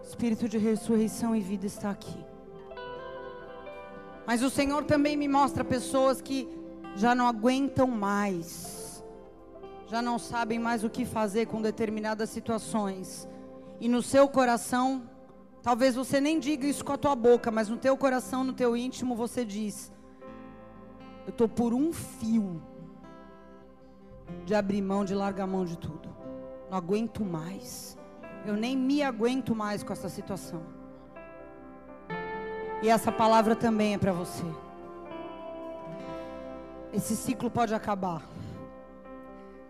[0.08, 2.24] Espírito de ressurreição e vida está aqui.
[4.26, 6.48] Mas o Senhor também me mostra pessoas que
[6.96, 9.04] já não aguentam mais,
[9.86, 13.28] já não sabem mais o que fazer com determinadas situações.
[13.78, 15.02] E no seu coração,
[15.62, 18.74] talvez você nem diga isso com a tua boca, mas no teu coração, no teu
[18.74, 19.92] íntimo, você diz:
[21.26, 22.62] Eu estou por um fio
[24.46, 26.08] de abrir mão, de largar mão de tudo.
[26.70, 27.97] Não aguento mais.
[28.46, 30.62] Eu nem me aguento mais com essa situação.
[32.82, 34.44] E essa palavra também é para você.
[36.92, 38.22] Esse ciclo pode acabar.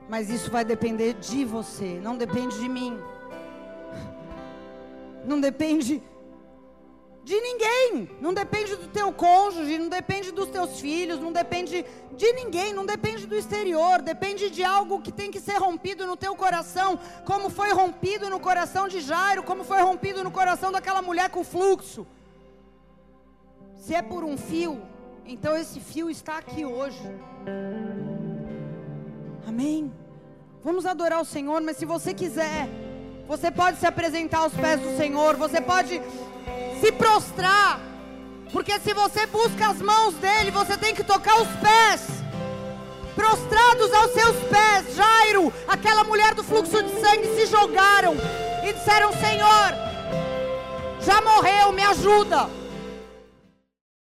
[0.08, 2.98] Mas isso vai depender de você, não depende de mim.
[5.24, 6.02] Não depende
[7.28, 8.08] de ninguém.
[8.22, 11.84] Não depende do teu cônjuge, não depende dos teus filhos, não depende
[12.16, 16.16] de ninguém, não depende do exterior, depende de algo que tem que ser rompido no
[16.16, 21.02] teu coração, como foi rompido no coração de Jairo, como foi rompido no coração daquela
[21.02, 22.06] mulher com fluxo.
[23.76, 24.80] Se é por um fio,
[25.26, 27.02] então esse fio está aqui hoje.
[29.46, 29.92] Amém.
[30.64, 32.68] Vamos adorar o Senhor, mas se você quiser,
[33.28, 36.00] você pode se apresentar aos pés do Senhor, você pode
[36.80, 37.80] se prostrar.
[38.52, 42.18] Porque se você busca as mãos dele, você tem que tocar os pés.
[43.14, 48.14] prostrados aos seus pés, Jairo, aquela mulher do fluxo de sangue se jogaram
[48.64, 49.74] e disseram: Senhor,
[51.00, 52.57] já morreu, me ajuda.